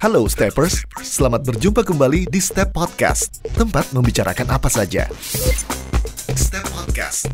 Halo 0.00 0.24
Steppers, 0.32 0.80
selamat 1.04 1.44
berjumpa 1.44 1.84
kembali 1.84 2.24
di 2.32 2.40
Step 2.40 2.72
Podcast, 2.72 3.44
tempat 3.52 3.92
membicarakan 3.92 4.48
apa 4.48 4.72
saja. 4.72 5.04
Step 6.32 6.64
Podcast. 6.72 7.28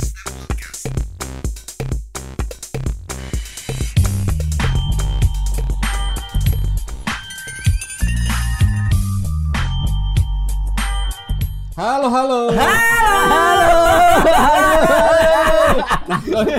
Halo, 11.79 12.07
halo. 12.11 12.41
Halo. 12.51 13.71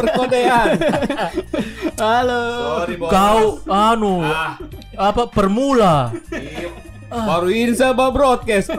Perkodean. 0.07 0.69
Halo. 1.99 2.41
Sorry, 2.79 2.95
bos. 2.95 3.11
Kau 3.11 3.59
anu 3.67 4.23
apa 4.97 5.29
permula? 5.29 6.11
Baru 7.07 7.47
ini 7.47 7.71
saya 7.77 7.95
bawa 7.95 8.11
broadcast. 8.11 8.73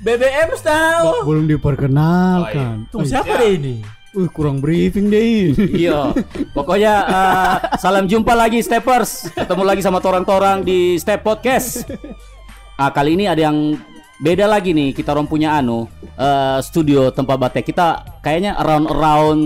BBM 0.00 0.50
tahu. 0.62 1.28
Belum 1.28 1.44
diperkenalkan. 1.44 2.88
Tuh 2.88 3.04
siapa 3.04 3.36
deh 3.36 3.58
ini? 3.60 3.76
Wih, 4.16 4.30
kurang 4.32 4.64
briefing 4.64 5.12
deh. 5.12 5.52
Iya, 5.52 6.16
pokoknya 6.56 6.94
eh, 7.04 7.54
salam 7.76 8.08
jumpa 8.08 8.32
lagi 8.32 8.64
Steppers. 8.64 9.28
Ketemu 9.36 9.62
lagi 9.68 9.84
sama 9.84 10.00
torang-torang 10.00 10.64
di 10.64 10.96
Step 10.96 11.20
Podcast. 11.20 11.84
Ah 12.80 12.88
kali 12.88 13.20
ini 13.20 13.28
ada 13.28 13.52
yang 13.52 13.76
beda 14.22 14.48
lagi 14.48 14.72
nih. 14.72 14.96
Kita 14.96 15.12
orang 15.12 15.28
punya 15.28 15.60
anu 15.60 15.84
eh, 16.16 16.58
studio 16.64 17.12
tempat 17.12 17.36
batek. 17.36 17.68
Kita 17.68 18.16
kayaknya 18.24 18.56
around 18.56 18.88
around 18.88 19.40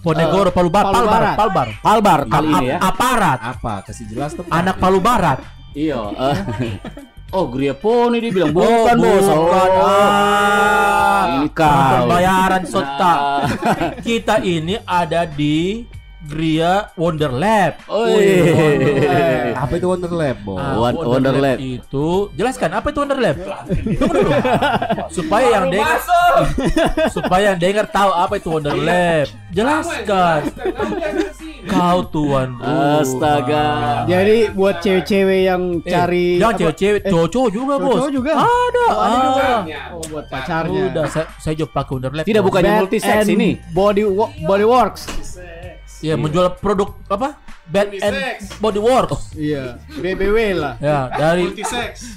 Ponegoro 0.00 0.50
Palu 0.50 0.68
Barat. 0.68 0.90
Palu 0.90 1.06
Barat. 1.06 1.34
Palu 1.36 1.50
Barat. 1.50 1.74
Palbar 1.78 2.20
kali 2.26 2.48
ini 2.50 2.66
ya. 2.66 2.76
Aparat. 2.80 3.38
Apa? 3.40 3.74
Kasih 3.84 4.04
jelas 4.08 4.32
tuh. 4.32 4.44
Anak 4.48 4.76
Palu 4.76 4.98
Barat. 4.98 5.38
Iya. 5.72 6.00
eh. 6.10 6.38
Oh, 7.30 7.46
Griaponi 7.46 8.18
dia 8.18 8.34
bilang 8.34 8.50
bukan 8.50 8.96
bos. 8.98 9.22
bukan. 9.22 9.70
Oh, 9.70 9.86
Ah. 9.86 11.38
ini 11.38 11.46
kau. 11.54 11.70
Pembayaran 12.02 12.66
sota. 12.66 13.14
Nah. 13.14 13.94
Kita 14.02 14.42
ini 14.42 14.74
ada 14.82 15.22
di 15.22 15.86
Gria 16.20 16.92
Wonder 16.94 17.32
Lab. 17.32 17.80
Oh, 17.86 18.04
iya. 18.04 19.56
Apa 19.56 19.72
itu 19.74 19.88
Wonder 19.88 20.12
Lab, 20.12 20.36
bos? 20.40 20.56
Ah, 20.56 20.76
Won- 20.76 21.00
Wonder 21.00 21.32
Lab. 21.32 21.56
itu 21.56 22.06
jelaskan 22.34 22.70
apa 22.72 22.88
itu 22.88 23.00
Wonder 23.00 23.16
Lab? 23.16 23.36
Tunggu 23.40 24.12
dulu. 24.12 24.30
supaya 25.16 25.46
yang 25.50 25.66
dengar 25.68 25.96
supaya 27.16 27.44
yang 27.50 27.58
dengar 27.58 27.86
tahu 27.88 28.10
apa 28.10 28.34
itu 28.36 28.48
Wonder 28.48 28.76
Lab. 28.76 29.26
Jelaskan. 29.50 30.40
Kau 31.62 32.00
tuan 32.04 32.56
rumah. 32.56 33.00
Astaga. 33.00 33.66
Jadi 34.04 34.48
buat 34.50 34.80
cewek-cewek 34.80 35.40
yang 35.46 35.62
Eh, 35.80 35.88
cari 35.88 36.26
jangan 36.36 36.52
apa- 36.52 36.60
cewek-cewek, 36.60 37.00
cowok 37.06 37.48
juga 37.50 37.74
bos. 37.76 37.96
cowok 37.96 38.10
juga? 38.10 38.32
Ada. 38.34 38.84
ah. 38.88 39.60
Oh, 39.92 40.02
buat 40.06 40.24
pacarnya. 40.26 40.82
Udah, 40.90 41.04
saya, 41.06 41.26
saya 41.36 41.54
juga 41.54 41.70
pakai 41.74 41.92
Wonder 41.96 42.12
Lab. 42.12 42.24
Tidak 42.24 42.42
bukannya 42.42 42.70
Bed 42.70 42.80
multisex 42.82 43.24
and 43.24 43.28
ini. 43.30 43.50
Body 43.72 44.04
Body 44.42 44.66
Works. 44.66 45.02
Ya, 46.00 46.16
menjual 46.16 46.56
produk 46.56 46.96
apa? 47.08 47.36
Bed 47.70 48.02
and 48.02 48.16
Body 48.58 48.82
Works. 48.82 49.30
Iya, 49.38 49.78
BBW 49.94 50.58
lah. 50.58 50.74
Ya, 50.82 51.06
dari 51.06 51.54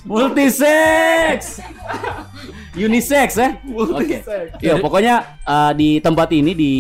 Multisex. 0.02 1.62
Unisex 2.73 3.38
ya? 3.38 3.61
Oke. 3.70 4.26
Ya 4.58 4.81
pokoknya 4.81 5.38
uh, 5.45 5.72
di 5.78 6.02
tempat 6.02 6.34
ini 6.34 6.58
di 6.58 6.72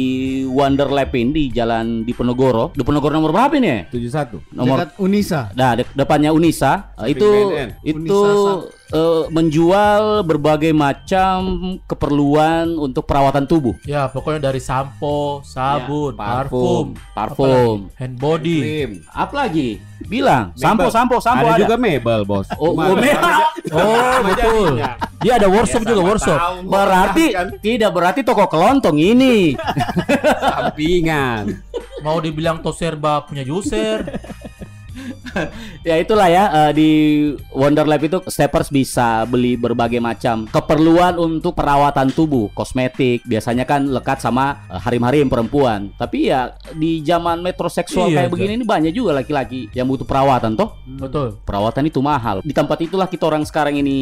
Wonder 0.49 0.89
Lab 0.89 1.13
ini 1.13 1.29
di 1.29 1.45
Jalan 1.53 2.01
Diponegoro. 2.01 2.73
Diponegoro 2.73 3.13
nomor 3.13 3.29
berapa 3.29 3.53
ini 3.61 3.69
ya? 3.69 3.79
71. 3.93 4.57
Nomor 4.57 4.77
Dekat 4.81 4.89
Unisa. 4.97 5.41
Nah, 5.53 5.77
de- 5.77 5.93
depannya 5.93 6.33
Unisa 6.33 6.97
uh, 6.97 7.05
itu 7.05 7.21
BNN. 7.21 7.69
itu 7.85 8.01
Unisa 8.01 8.53
uh, 8.93 9.25
menjual 9.27 10.21
berbagai 10.21 10.71
macam 10.71 11.37
keperluan 11.83 12.77
untuk 12.77 13.03
perawatan 13.03 13.43
tubuh. 13.43 13.73
ya 13.83 14.07
pokoknya 14.07 14.47
dari 14.47 14.61
sampo, 14.61 15.41
sabun, 15.43 16.13
Ya, 16.13 16.19
parfum, 16.19 16.85
parfum, 17.11 17.89
apalagi? 17.89 17.97
hand 17.97 18.15
body. 18.15 18.57
Krim. 18.61 18.91
Apa 19.09 19.33
lagi? 19.35 19.69
Bilang, 20.03 20.51
sampo, 20.53 20.87
sampo, 20.87 21.17
sampo 21.17 21.47
Ada 21.47 21.55
ada. 21.55 21.61
juga 21.63 21.75
mebel, 21.75 22.21
bos. 22.23 22.45
Oh, 22.55 22.71
oh, 22.71 22.95
mebel. 22.95 23.17
Oh, 23.73 24.17
betul. 24.21 24.77
Dia 25.19 25.39
ada 25.39 25.47
workshop 25.47 25.81
juga, 25.81 26.01
workshop. 26.03 26.39
Berarti 26.69 27.31
tidak 27.57 27.89
berarti 27.89 28.21
toko 28.21 28.45
kelontong 28.45 28.99
ini. 28.99 29.55
sampingan. 30.37 31.57
Mau 32.03 32.19
dibilang 32.19 32.59
Toserba 32.59 33.23
punya 33.23 33.41
user. 33.41 34.03
ya 35.89 35.95
itulah 35.99 36.27
ya 36.29 36.43
eh, 36.49 36.71
di 36.73 36.89
Wonder 37.53 37.85
Lab 37.87 38.01
itu 38.03 38.19
steppers 38.27 38.69
bisa 38.69 39.25
beli 39.25 39.55
berbagai 39.57 39.99
macam 39.99 40.45
keperluan 40.47 41.17
untuk 41.17 41.57
perawatan 41.57 42.13
tubuh, 42.13 42.49
kosmetik. 42.53 43.25
Biasanya 43.25 43.65
kan 43.65 43.85
lekat 43.89 44.21
sama 44.21 44.65
eh, 44.69 44.79
harim-harim 44.79 45.27
perempuan. 45.27 45.91
Tapi 45.97 46.29
ya 46.29 46.53
di 46.73 47.01
zaman 47.03 47.41
metroseksual 47.41 48.09
Iya, 48.09 48.25
kayak 48.25 48.31
begini 48.31 48.53
ini 48.61 48.65
banyak 48.65 48.93
juga 48.93 49.15
laki-laki 49.17 49.69
yang 49.73 49.89
butuh 49.89 50.05
perawatan 50.05 50.53
toh. 50.53 50.75
Betul. 50.85 51.39
Perawatan 51.43 51.89
itu 51.89 51.99
mahal. 51.99 52.39
Di 52.45 52.53
tempat 52.53 52.77
itulah 52.81 53.07
kita 53.09 53.27
orang 53.27 53.43
sekarang 53.47 53.77
ini 53.79 53.97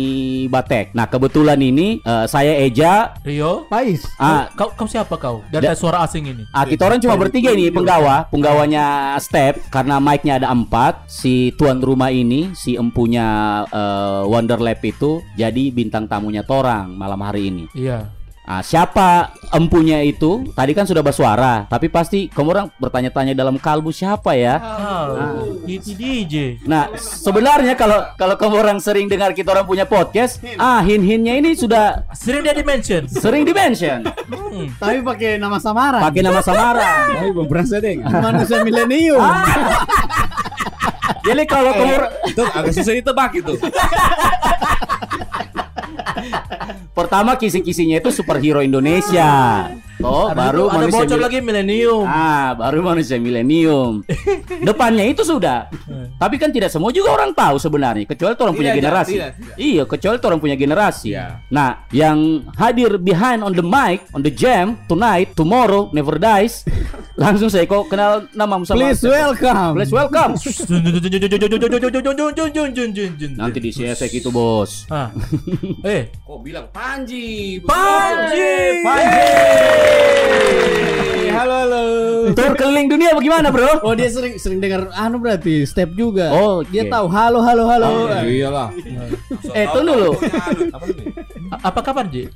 batek. 0.47 0.91
Nah, 0.95 1.07
kebetulan 1.07 1.59
ini 1.59 1.99
eh, 2.01 2.25
saya 2.27 2.57
Eja 2.59 3.15
Rio, 3.23 3.65
Pais. 3.69 4.03
Ah, 4.19 4.49
kau, 4.53 4.71
kau 4.73 4.87
siapa 4.87 5.15
kau? 5.17 5.41
Dari 5.49 5.67
Da- 5.71 5.77
suara 5.77 6.03
asing 6.03 6.27
ini. 6.27 6.43
Ah, 6.51 6.67
kita 6.67 6.85
orang 6.87 6.99
cuma 6.99 7.15
bertiga 7.17 7.53
ini 7.53 7.71
penggawa, 7.71 8.27
penggawanya 8.29 9.15
Step 9.21 9.61
karena 9.71 9.97
mic-nya 9.97 10.37
ada 10.41 10.49
empat. 10.51 11.07
Si 11.21 11.53
tuan 11.53 11.77
rumah 11.77 12.09
ini, 12.09 12.49
si 12.57 12.73
empunya 12.73 13.61
eh, 13.69 14.21
Wonder 14.25 14.57
Lab 14.57 14.81
itu 14.81 15.21
jadi 15.37 15.69
bintang 15.69 16.09
tamunya 16.09 16.41
Torang 16.41 16.97
malam 16.97 17.21
hari 17.21 17.53
ini. 17.53 17.69
Iya. 17.77 18.09
Ah, 18.41 18.65
siapa 18.65 19.37
empunya 19.53 20.01
itu? 20.01 20.49
Tadi 20.57 20.73
kan 20.73 20.89
sudah 20.89 21.05
bersuara, 21.05 21.69
tapi 21.69 21.93
pasti 21.93 22.25
kamu 22.25 22.47
orang 22.49 22.67
bertanya-tanya 22.81 23.37
dalam 23.37 23.61
kalbu 23.61 23.93
siapa 23.93 24.33
ya? 24.33 24.57
Ah, 24.57 25.45
itu 25.69 25.93
DJ. 25.93 26.57
Nah, 26.65 26.89
sebenarnya 26.97 27.77
kalau 27.77 28.01
kalau 28.17 28.33
kamu 28.41 28.55
orang 28.57 28.77
sering 28.81 29.05
dengar 29.05 29.37
kita 29.37 29.53
orang 29.53 29.69
punya 29.69 29.85
podcast, 29.85 30.41
ah 30.57 30.81
hin-hinnya 30.81 31.37
ini 31.37 31.53
sudah 31.53 32.01
Sering 32.17 32.41
dia 32.41 32.57
di 32.57 32.65
mention. 32.65 33.05
sering 33.05 33.45
di-mention. 33.45 34.09
Hmm. 34.09 34.73
Tapi 34.73 35.05
pakai 35.05 35.37
nama 35.37 35.61
samaran. 35.61 36.01
Pakai 36.01 36.21
nama 36.25 36.41
samaran. 36.41 37.05
Tapi 37.21 37.61
saya 37.69 37.81
dengar. 37.93 38.09
Manusia 38.09 38.57
milenium. 38.65 39.21
Jadi 41.21 41.43
kalau 41.45 41.71
kamu 41.71 41.93
orang- 41.95 42.13
Itu 42.25 42.41
agak 42.43 42.71
susah 42.71 42.93
ditebak 42.93 43.31
itu. 43.35 43.53
Pertama 46.91 47.33
kisi-kisinya 47.33 47.97
itu 47.97 48.09
superhero 48.11 48.59
Indonesia. 48.59 49.63
Oh, 50.01 50.27
Ada 50.27 50.35
baru 50.35 50.63
ada 50.65 50.75
manusia 50.81 50.97
bocor 50.99 51.13
mil- 51.13 51.23
lagi 51.23 51.37
milenium. 51.39 52.03
Ah, 52.03 52.51
baru 52.53 52.79
manusia 52.83 53.17
milenium. 53.17 54.01
Depannya 54.59 55.05
itu 55.05 55.21
sudah. 55.21 55.69
Tapi 56.21 56.37
kan 56.37 56.53
tidak 56.53 56.69
semua 56.69 56.93
juga 56.93 57.17
orang 57.17 57.33
tahu 57.33 57.57
sebenarnya, 57.57 58.05
kecuali 58.05 58.37
orang 58.37 58.53
punya 58.53 58.77
Tidak, 58.77 58.81
generasi. 58.85 59.17
tidak, 59.17 59.41
tidak. 59.41 59.57
Iya, 59.57 59.89
kecuali 59.89 60.21
orang 60.21 60.37
punya 60.37 60.53
generasi. 60.53 61.17
Iya. 61.17 61.41
Nah, 61.49 61.81
yang 61.89 62.45
hadir 62.61 63.01
behind 63.01 63.41
on 63.41 63.57
the 63.57 63.65
mic, 63.65 64.05
on 64.13 64.21
the 64.21 64.29
jam 64.29 64.77
tonight, 64.85 65.33
tomorrow, 65.33 65.89
never 65.89 66.21
dies. 66.21 66.61
Langsung 67.17 67.49
saya 67.49 67.65
kok 67.65 67.89
kenal 67.89 68.29
nama 68.37 68.61
sama 68.61 68.93
Please 68.93 69.01
welcome. 69.01 69.81
Please 69.81 69.89
welcome. 69.89 70.37
Nanti 73.41 73.57
di 73.57 73.73
CSek 73.73 74.13
itu, 74.13 74.29
Bos. 74.29 74.85
Ah. 74.93 75.09
Eh, 75.81 76.13
Kok 76.21 76.45
bilang 76.45 76.69
Panji? 76.69 77.57
Panji. 77.65 78.85
Halo, 81.31 81.55
halo. 81.57 81.81
Tur 82.31 82.51
keliling 82.53 82.87
dunia 82.87 83.11
bagaimana, 83.11 83.47
Bro? 83.49 83.81
Oh 83.81 83.93
dia 83.93 84.07
sering 84.07 84.35
sering 84.35 84.59
dengar 84.59 84.91
anu 84.91 85.17
berarti 85.17 85.63
step 85.63 85.91
juga. 85.91 86.27
Oh, 86.29 86.59
Dia 86.61 86.83
oke. 86.83 86.91
tahu 86.91 87.05
halo 87.07 87.39
halo 87.39 87.63
halo. 87.65 87.87
Iyalah. 88.21 88.69
Eh, 89.51 89.67
tunggu 89.67 89.91
dulu. 89.91 90.11
Apa 91.57 91.79
kabar, 91.81 92.07
Ji? 92.07 92.31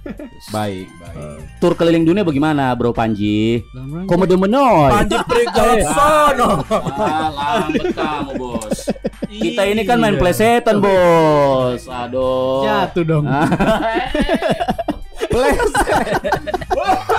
Baik, 0.50 0.88
baik. 0.92 1.40
Tur 1.60 1.72
keliling 1.74 2.04
dunia 2.04 2.24
bagaimana, 2.24 2.72
Bro 2.74 2.92
Panji? 2.92 3.64
Komodo 4.04 4.36
menoy. 4.36 4.92
Panji 4.92 5.16
Prigalaksono. 5.22 6.50
Ah, 6.92 7.28
lambat 7.32 7.88
kamu, 7.94 8.32
Bos. 8.36 8.80
Kita 9.46 9.64
ini 9.64 9.84
kan 9.84 9.96
Iya. 9.98 10.04
main 10.04 10.16
plesetan, 10.16 10.80
Bos. 10.80 11.88
Aduh. 11.88 12.64
Jatuh 12.64 13.04
dong. 13.06 13.26
Ah. 15.36 15.52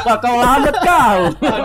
Wah, 0.06 0.16
kau 0.22 0.36
lambat 0.38 0.76
kau. 0.80 1.18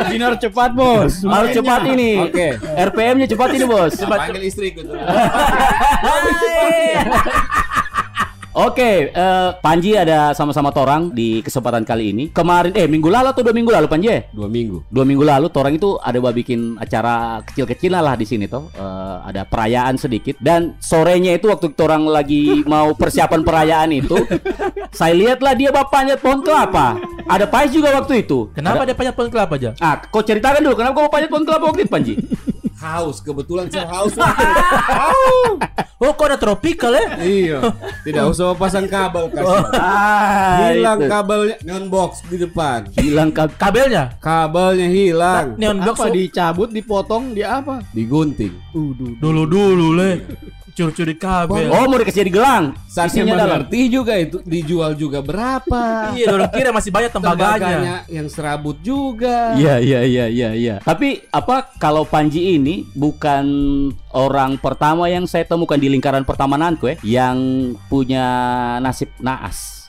Dinar 0.10 0.34
cepat 0.42 0.72
bos. 0.74 1.22
Harus 1.24 1.50
cepat 1.54 1.82
ini. 1.92 2.18
Oke. 2.26 2.58
RPM-nya 2.60 3.28
cepat 3.30 3.50
ini, 3.54 3.66
Bos. 3.70 3.94
Panggil 4.02 4.44
istriku 4.48 4.82
tuh. 4.84 4.98
Oke, 8.52 9.16
eh, 9.16 9.50
Panji 9.64 9.96
ada 9.96 10.36
sama-sama 10.36 10.76
Torang 10.76 11.08
di 11.16 11.40
kesempatan 11.40 11.88
kali 11.88 12.12
ini. 12.12 12.24
Kemarin, 12.36 12.76
eh 12.76 12.84
minggu 12.84 13.08
lalu 13.08 13.32
atau 13.32 13.48
dua 13.48 13.56
minggu 13.56 13.72
lalu 13.72 13.88
Panji? 13.88 14.12
ya? 14.12 14.28
Dua 14.36 14.52
minggu. 14.52 14.84
Dua 14.92 15.08
minggu 15.08 15.24
lalu 15.24 15.48
Torang 15.48 15.72
itu 15.72 15.96
ada 16.04 16.20
buat 16.20 16.36
bikin 16.36 16.76
acara 16.76 17.40
kecil-kecilan 17.48 18.04
lah 18.04 18.20
di 18.20 18.28
sini 18.28 18.52
tuh. 18.52 18.68
Eh, 18.76 19.18
ada 19.32 19.48
perayaan 19.48 19.96
sedikit 19.96 20.36
dan 20.44 20.76
sorenya 20.84 21.32
itu 21.40 21.48
waktu 21.48 21.72
Torang 21.80 22.04
lagi 22.12 22.68
mau 22.68 22.92
persiapan 22.92 23.40
perayaan 23.48 23.96
itu, 23.96 24.20
saya 25.00 25.16
lihatlah 25.16 25.56
dia 25.56 25.72
bapaknya 25.72 26.20
pohon 26.20 26.44
kelapa. 26.44 27.00
Ada 27.32 27.48
Pais 27.48 27.72
juga 27.72 27.96
waktu 27.96 28.28
itu. 28.28 28.52
Kenapa 28.52 28.84
dia 28.84 29.00
panjat 29.00 29.16
pohon 29.16 29.32
kelapa 29.32 29.56
aja? 29.56 29.72
Ah, 29.80 29.96
kau 29.96 30.20
ceritakan 30.20 30.60
dulu 30.60 30.76
kenapa 30.76 31.00
kau 31.00 31.08
panjat 31.08 31.32
pohon 31.32 31.48
kelapa 31.48 31.72
waktu 31.72 31.88
itu 31.88 31.92
Panji? 31.92 32.14
Haus, 32.82 33.22
kebetulan 33.22 33.70
saya 33.70 33.86
haus. 33.94 34.18
Oh, 36.02 36.10
kok 36.18 36.34
ada 36.34 36.38
tropical 36.42 36.98
ya? 36.98 37.06
iya. 37.22 37.58
Tidak 38.02 38.26
usah 38.26 38.58
pasang 38.58 38.90
kabel 38.90 39.30
kasih. 39.30 39.70
Ah, 39.78 40.74
Hilang 40.74 40.98
itu. 40.98 41.06
kabelnya 41.06 41.56
neon 41.62 41.86
box 41.94 42.26
di 42.26 42.42
depan. 42.42 42.90
Hilang 42.98 43.30
kab 43.30 43.54
Kabelnya? 43.54 44.18
Kabelnya 44.18 44.90
hilang. 44.90 45.54
Neon 45.62 45.78
box 45.78 46.02
Apa 46.02 46.10
oh, 46.10 46.14
dicabut, 46.14 46.70
dipotong, 46.74 47.38
dia 47.38 47.62
apa? 47.62 47.86
Digunting. 47.94 48.50
Uduh. 48.74 49.14
dulu-dulu 49.22 49.94
le. 49.94 50.12
Curi-curi 50.72 51.16
kabel. 51.20 51.68
Oh, 51.70 51.86
mau 51.88 51.98
dikasih 52.00 52.28
di 52.28 52.34
gelang. 52.34 52.76
Saya 52.88 53.12
dalam. 53.12 53.66
mengerti 53.66 53.92
juga 53.92 54.16
itu 54.16 54.40
dijual 54.44 54.96
juga 54.96 55.20
berapa. 55.20 55.84
Iya, 56.12 56.28
orang 56.34 56.52
kira 56.52 56.70
masih 56.76 56.92
banyak 56.92 57.12
tembaganya. 57.12 57.58
Tembaganya 57.58 57.96
yang 58.12 58.28
serabut 58.28 58.78
juga. 58.84 59.56
Iya 59.56 59.80
iya 59.80 60.00
iya 60.04 60.26
iya 60.28 60.50
iya. 60.52 60.76
Tapi 60.84 61.24
apa 61.32 61.72
kalau 61.80 62.04
Panji 62.04 62.60
ini 62.60 62.84
bukan 62.94 63.46
orang 64.12 64.60
pertama 64.60 65.08
yang 65.08 65.24
saya 65.26 65.48
temukan 65.48 65.80
di 65.80 65.88
lingkaran 65.88 66.28
pertamananku 66.28 66.92
ya 66.92 66.96
yang 67.02 67.38
punya 67.88 68.28
nasib 68.84 69.10
naas. 69.24 69.88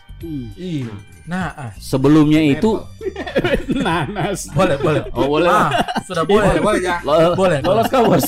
Iya. 0.54 1.12
Nah, 1.22 1.54
ah. 1.54 1.70
Sebelumnya 1.78 2.42
itu 2.42 2.82
Nanas. 3.84 4.48
boleh, 4.50 4.76
boleh. 4.76 5.02
Oh, 5.12 5.26
boleh. 5.28 5.48
Ah, 5.48 5.68
sudah 6.06 6.24
boleh. 6.24 6.48
Boleh, 6.52 6.60
boleh 6.60 6.80
ya. 6.80 6.96
lo- 7.02 7.34
Boleh. 7.34 7.58
lolos 7.60 7.86
kau 7.88 8.02
bos. 8.06 8.26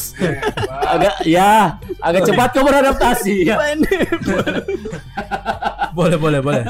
agak 0.94 1.15
ya 1.25 1.79
agak 1.99 2.23
cepat 2.25 2.49
kau 2.50 2.62
beradaptasi. 2.62 3.35
Ya. 3.44 3.56
Boleh, 5.94 6.19
boleh, 6.19 6.41
boleh. 6.43 6.65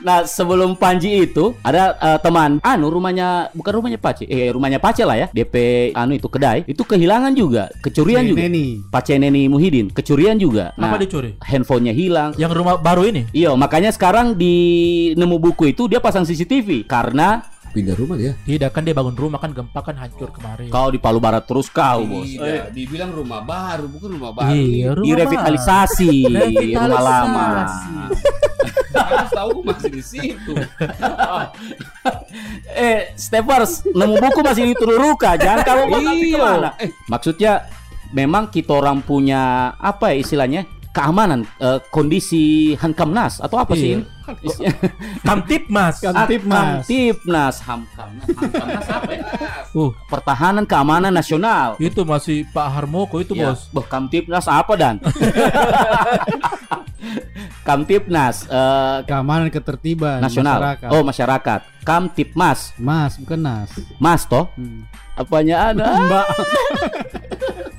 Nah 0.00 0.24
sebelum 0.24 0.72
Panji 0.72 1.20
itu 1.20 1.52
ada 1.60 1.92
eh, 1.94 2.18
teman 2.18 2.56
anu 2.62 2.88
rumahnya 2.88 3.52
bukan 3.52 3.72
rumahnya 3.76 4.00
Pace 4.00 4.24
eh 4.24 4.48
rumahnya 4.48 4.80
Pace 4.80 5.04
lah 5.04 5.16
ya 5.18 5.26
DP 5.28 5.54
anu 5.92 6.16
itu 6.16 6.24
kedai 6.26 6.64
itu 6.64 6.80
kehilangan 6.80 7.34
juga 7.34 7.68
kecurian 7.78 8.24
juga 8.24 8.40
Neni. 8.40 8.80
Pace 8.88 9.12
Neni 9.12 9.42
Muhyiddin 9.46 9.92
kecurian 9.92 10.40
juga 10.40 10.72
Apa 10.74 10.96
dicuri? 10.96 11.36
handphonenya 11.42 11.92
hilang 11.92 12.30
Yang 12.36 12.52
rumah 12.56 12.78
baru 12.78 13.04
ini? 13.04 13.28
Iya, 13.30 13.52
makanya 13.52 13.90
sekarang 13.90 14.32
di 14.32 14.54
nemu 15.12 15.36
buku 15.36 15.68
itu 15.68 15.84
dia 15.84 16.00
pasang 16.00 16.24
CCTV 16.24 16.88
karena 16.88 17.17
Pindah 17.68 17.94
rumah 18.00 18.16
dia. 18.16 18.32
Tidak 18.48 18.70
kan 18.72 18.80
dia 18.80 18.96
bangun 18.96 19.12
rumah 19.12 19.36
kan 19.36 19.52
gempa 19.52 19.84
kan 19.84 19.92
hancur 20.00 20.32
kemarin. 20.32 20.72
kau 20.72 20.88
di 20.88 20.96
Palu 20.96 21.20
Barat 21.20 21.44
terus 21.44 21.68
kau, 21.68 22.00
Bos. 22.08 22.24
Tidak, 22.24 22.72
dibilang 22.72 23.12
rumah 23.12 23.44
baru, 23.44 23.84
bukan 23.92 24.08
rumah 24.16 24.32
baru. 24.32 24.56
Iya, 24.56 24.88
rumah 24.96 25.04
Direvitalisasi 25.04 26.12
rumah 26.72 27.02
lama. 27.04 27.46
Harus 28.88 29.30
tahu 29.30 29.60
masih 29.62 29.90
di 29.92 30.02
situ. 30.02 30.52
eh, 32.72 33.12
Steppers, 33.14 33.84
nemu 33.84 34.16
buku 34.16 34.40
masih 34.40 34.64
di 34.72 34.74
Tururuka, 34.74 35.36
jangan 35.36 35.60
kamu 35.60 35.82
Iya. 35.92 36.34
ke 36.34 36.38
mana? 36.40 36.70
Eh, 36.80 36.90
maksudnya 37.04 37.68
memang 38.16 38.48
kita 38.48 38.80
orang 38.80 39.04
punya 39.04 39.74
apa 39.76 40.16
ya 40.16 40.24
istilahnya? 40.24 40.64
Keamanan 40.98 41.46
eh, 41.56 41.78
kondisi 41.88 42.42
Hankamnas 42.74 43.38
atau 43.38 43.54
apa 43.56 43.72
sih 43.72 43.94
Iya. 43.94 44.02
ini? 44.02 44.04
Kamtip 45.28 45.70
Mas. 45.70 46.02
Kamtipmas. 46.02 46.84
Kamtipnas, 46.84 47.54
Hamkamnas, 47.64 48.26
Hamkamnas 48.28 48.86
apa 48.90 49.10
ya? 49.14 49.22
Uh, 49.72 49.88
Pertahanan 50.04 50.68
Keamanan 50.68 51.08
Nasional. 51.08 51.78
itu 51.80 52.04
masih 52.04 52.44
Pak 52.50 52.66
Harmoko 52.68 53.22
itu, 53.22 53.32
Ya, 53.32 53.54
Bos. 53.54 53.72
Beh, 53.72 53.86
Kamtipnas 53.86 54.44
apa 54.44 54.74
dan? 54.76 55.00
Kamtipnas 57.64 58.44
eh, 58.44 58.98
Keamanan 59.04 59.48
ketertiban 59.48 60.20
nasional. 60.20 60.60
masyarakat. 60.60 60.88
Oh, 60.90 61.00
masyarakat. 61.00 61.60
Kamtipmas. 61.80 62.76
Mas, 62.76 63.16
bukan 63.16 63.40
Nas. 63.40 63.70
Mas 63.96 64.22
toh? 64.24 64.48
Hmm. 64.56 64.84
Apanya 65.14 65.72
ada? 65.72 65.84
Mbak. 65.98 66.26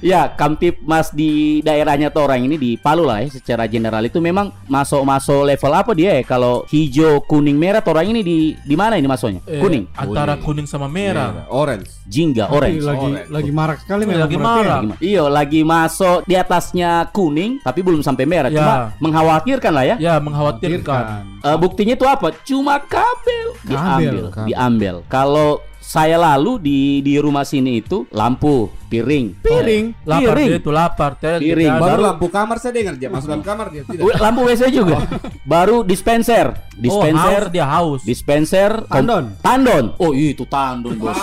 ya, 0.00 0.32
Kamtipmas 0.32 1.10
di 1.10 1.60
daerahnya 1.60 2.08
tuh 2.08 2.24
orang 2.24 2.44
ini 2.44 2.56
di 2.56 2.70
Palu 2.76 3.04
lah 3.04 3.20
ya 3.20 3.28
secara 3.30 3.64
general 3.64 4.02
itu 4.02 4.18
memang 4.18 4.52
masuk-masuk 4.66 5.44
level 5.44 5.72
apa 5.74 5.92
dia 5.92 6.18
ya? 6.18 6.22
Kalau 6.22 6.64
hijau, 6.68 7.20
kuning, 7.24 7.56
merah 7.56 7.80
tuh 7.80 7.92
orang 7.92 8.10
ini 8.10 8.20
di 8.22 8.36
di 8.54 8.76
mana 8.76 8.96
ini 8.96 9.06
masuknya? 9.06 9.40
Eh, 9.44 9.58
Kuning. 9.58 9.88
Antara 9.94 10.36
Kuning. 10.38 10.66
sama 10.68 10.84
merah. 10.86 11.48
Orange. 11.48 11.88
Jingga, 12.04 12.48
orange. 12.48 12.80
Lagi 12.82 13.04
Orange. 13.04 13.28
lagi 13.28 13.50
marak 13.52 13.78
sekali 13.84 14.02
Lagi 14.02 14.08
memang 14.08 14.20
berarti 14.20 14.36
ya. 14.36 14.40
marak. 14.40 14.80
Gimana? 14.80 14.94
Iya, 15.00 15.22
lagi 15.28 15.60
masuk 15.62 16.18
di 16.24 16.34
atasnya 16.34 16.90
kuning 17.12 17.60
tapi 17.60 17.80
belum 17.80 18.00
sampai 18.00 18.24
merah. 18.24 18.48
Ya. 18.48 18.56
Cuma 18.58 18.74
mengkhawatirkan 19.00 19.72
lah 19.72 19.84
ya. 19.84 19.96
Ya, 19.98 20.14
mengkhawatirkan. 20.20 20.82
Tirkan. 20.84 21.04
Eh, 21.38 21.56
buktinya 21.56 21.94
itu 21.94 22.06
apa? 22.08 22.34
Cuma 22.42 22.80
kabel 22.82 23.46
diambil, 23.62 24.28
kabel. 24.32 24.46
diambil. 24.48 24.94
Kalau 25.06 25.62
saya 25.88 26.20
lalu 26.20 26.60
di 26.60 26.78
di 27.00 27.16
rumah 27.16 27.42
sini 27.42 27.80
itu 27.80 28.04
lampu, 28.10 28.68
piring, 28.86 29.40
Piring. 29.40 29.84
Lapar 30.04 30.36
Piring. 30.36 30.46
dia 30.46 30.58
itu 30.58 30.68
lapar. 30.70 31.10
Tel- 31.16 31.40
Piring. 31.40 31.64
tidak 31.66 31.80
ada. 31.80 31.86
Baru 31.88 32.00
lampu 32.04 32.26
kamar 32.28 32.56
saya 32.58 32.72
dengar 32.74 32.94
dia 32.94 33.08
masuk 33.08 33.24
dalam 33.26 33.40
kamar 33.40 33.66
dia. 33.68 33.82
Tidak. 33.82 34.02
W- 34.02 34.12
lampu 34.14 34.40
WC 34.44 34.62
juga. 34.68 35.00
Baru 35.42 35.80
dispenser, 35.80 36.52
dispenser, 36.74 37.40
oh, 37.40 37.48
haus 37.48 37.48
dia 37.48 37.64
haus. 37.66 38.00
dispenser, 38.02 38.70
Tandon. 38.84 39.32
tandon. 39.38 39.96
Oh 39.96 40.12
iya, 40.12 40.28
itu 40.30 40.44
tandon 40.44 40.92
bos, 40.94 41.16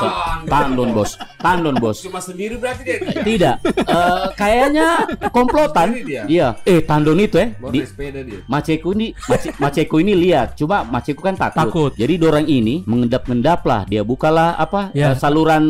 tandon 0.43 0.89
bos, 0.91 1.11
tandon 1.37 1.75
bos. 1.77 1.97
Cuma 2.01 2.17
sendiri 2.17 2.57
berarti 2.57 2.81
dia. 2.81 2.97
Tidak, 3.21 3.55
Eh, 3.85 4.25
kayaknya 4.33 4.87
komplotan. 5.29 5.93
Iya, 6.25 6.57
eh 6.63 6.81
tandon 6.81 7.21
itu 7.21 7.37
ya. 7.37 7.53
Baru 7.55 7.69
Di, 7.69 7.79
naik 7.79 7.87
sepeda 7.87 8.19
dia. 8.19 8.39
Maceku 8.45 8.89
ini 8.93 9.07
Mace, 9.13 9.47
Maceku 9.55 9.95
ini 9.99 10.13
lihat 10.15 10.55
cuma 10.55 10.81
Maceku 10.83 11.21
kan 11.21 11.37
takut. 11.37 11.57
Takut. 11.61 11.91
Jadi 11.93 12.13
dorang 12.17 12.45
ini 12.45 12.81
mengendap-endap 12.83 13.61
lah 13.61 13.85
dia 13.85 14.01
bukalah 14.01 14.54
apa 14.55 14.89
Ya. 14.95 15.11
eh, 15.11 15.15
saluran 15.15 15.63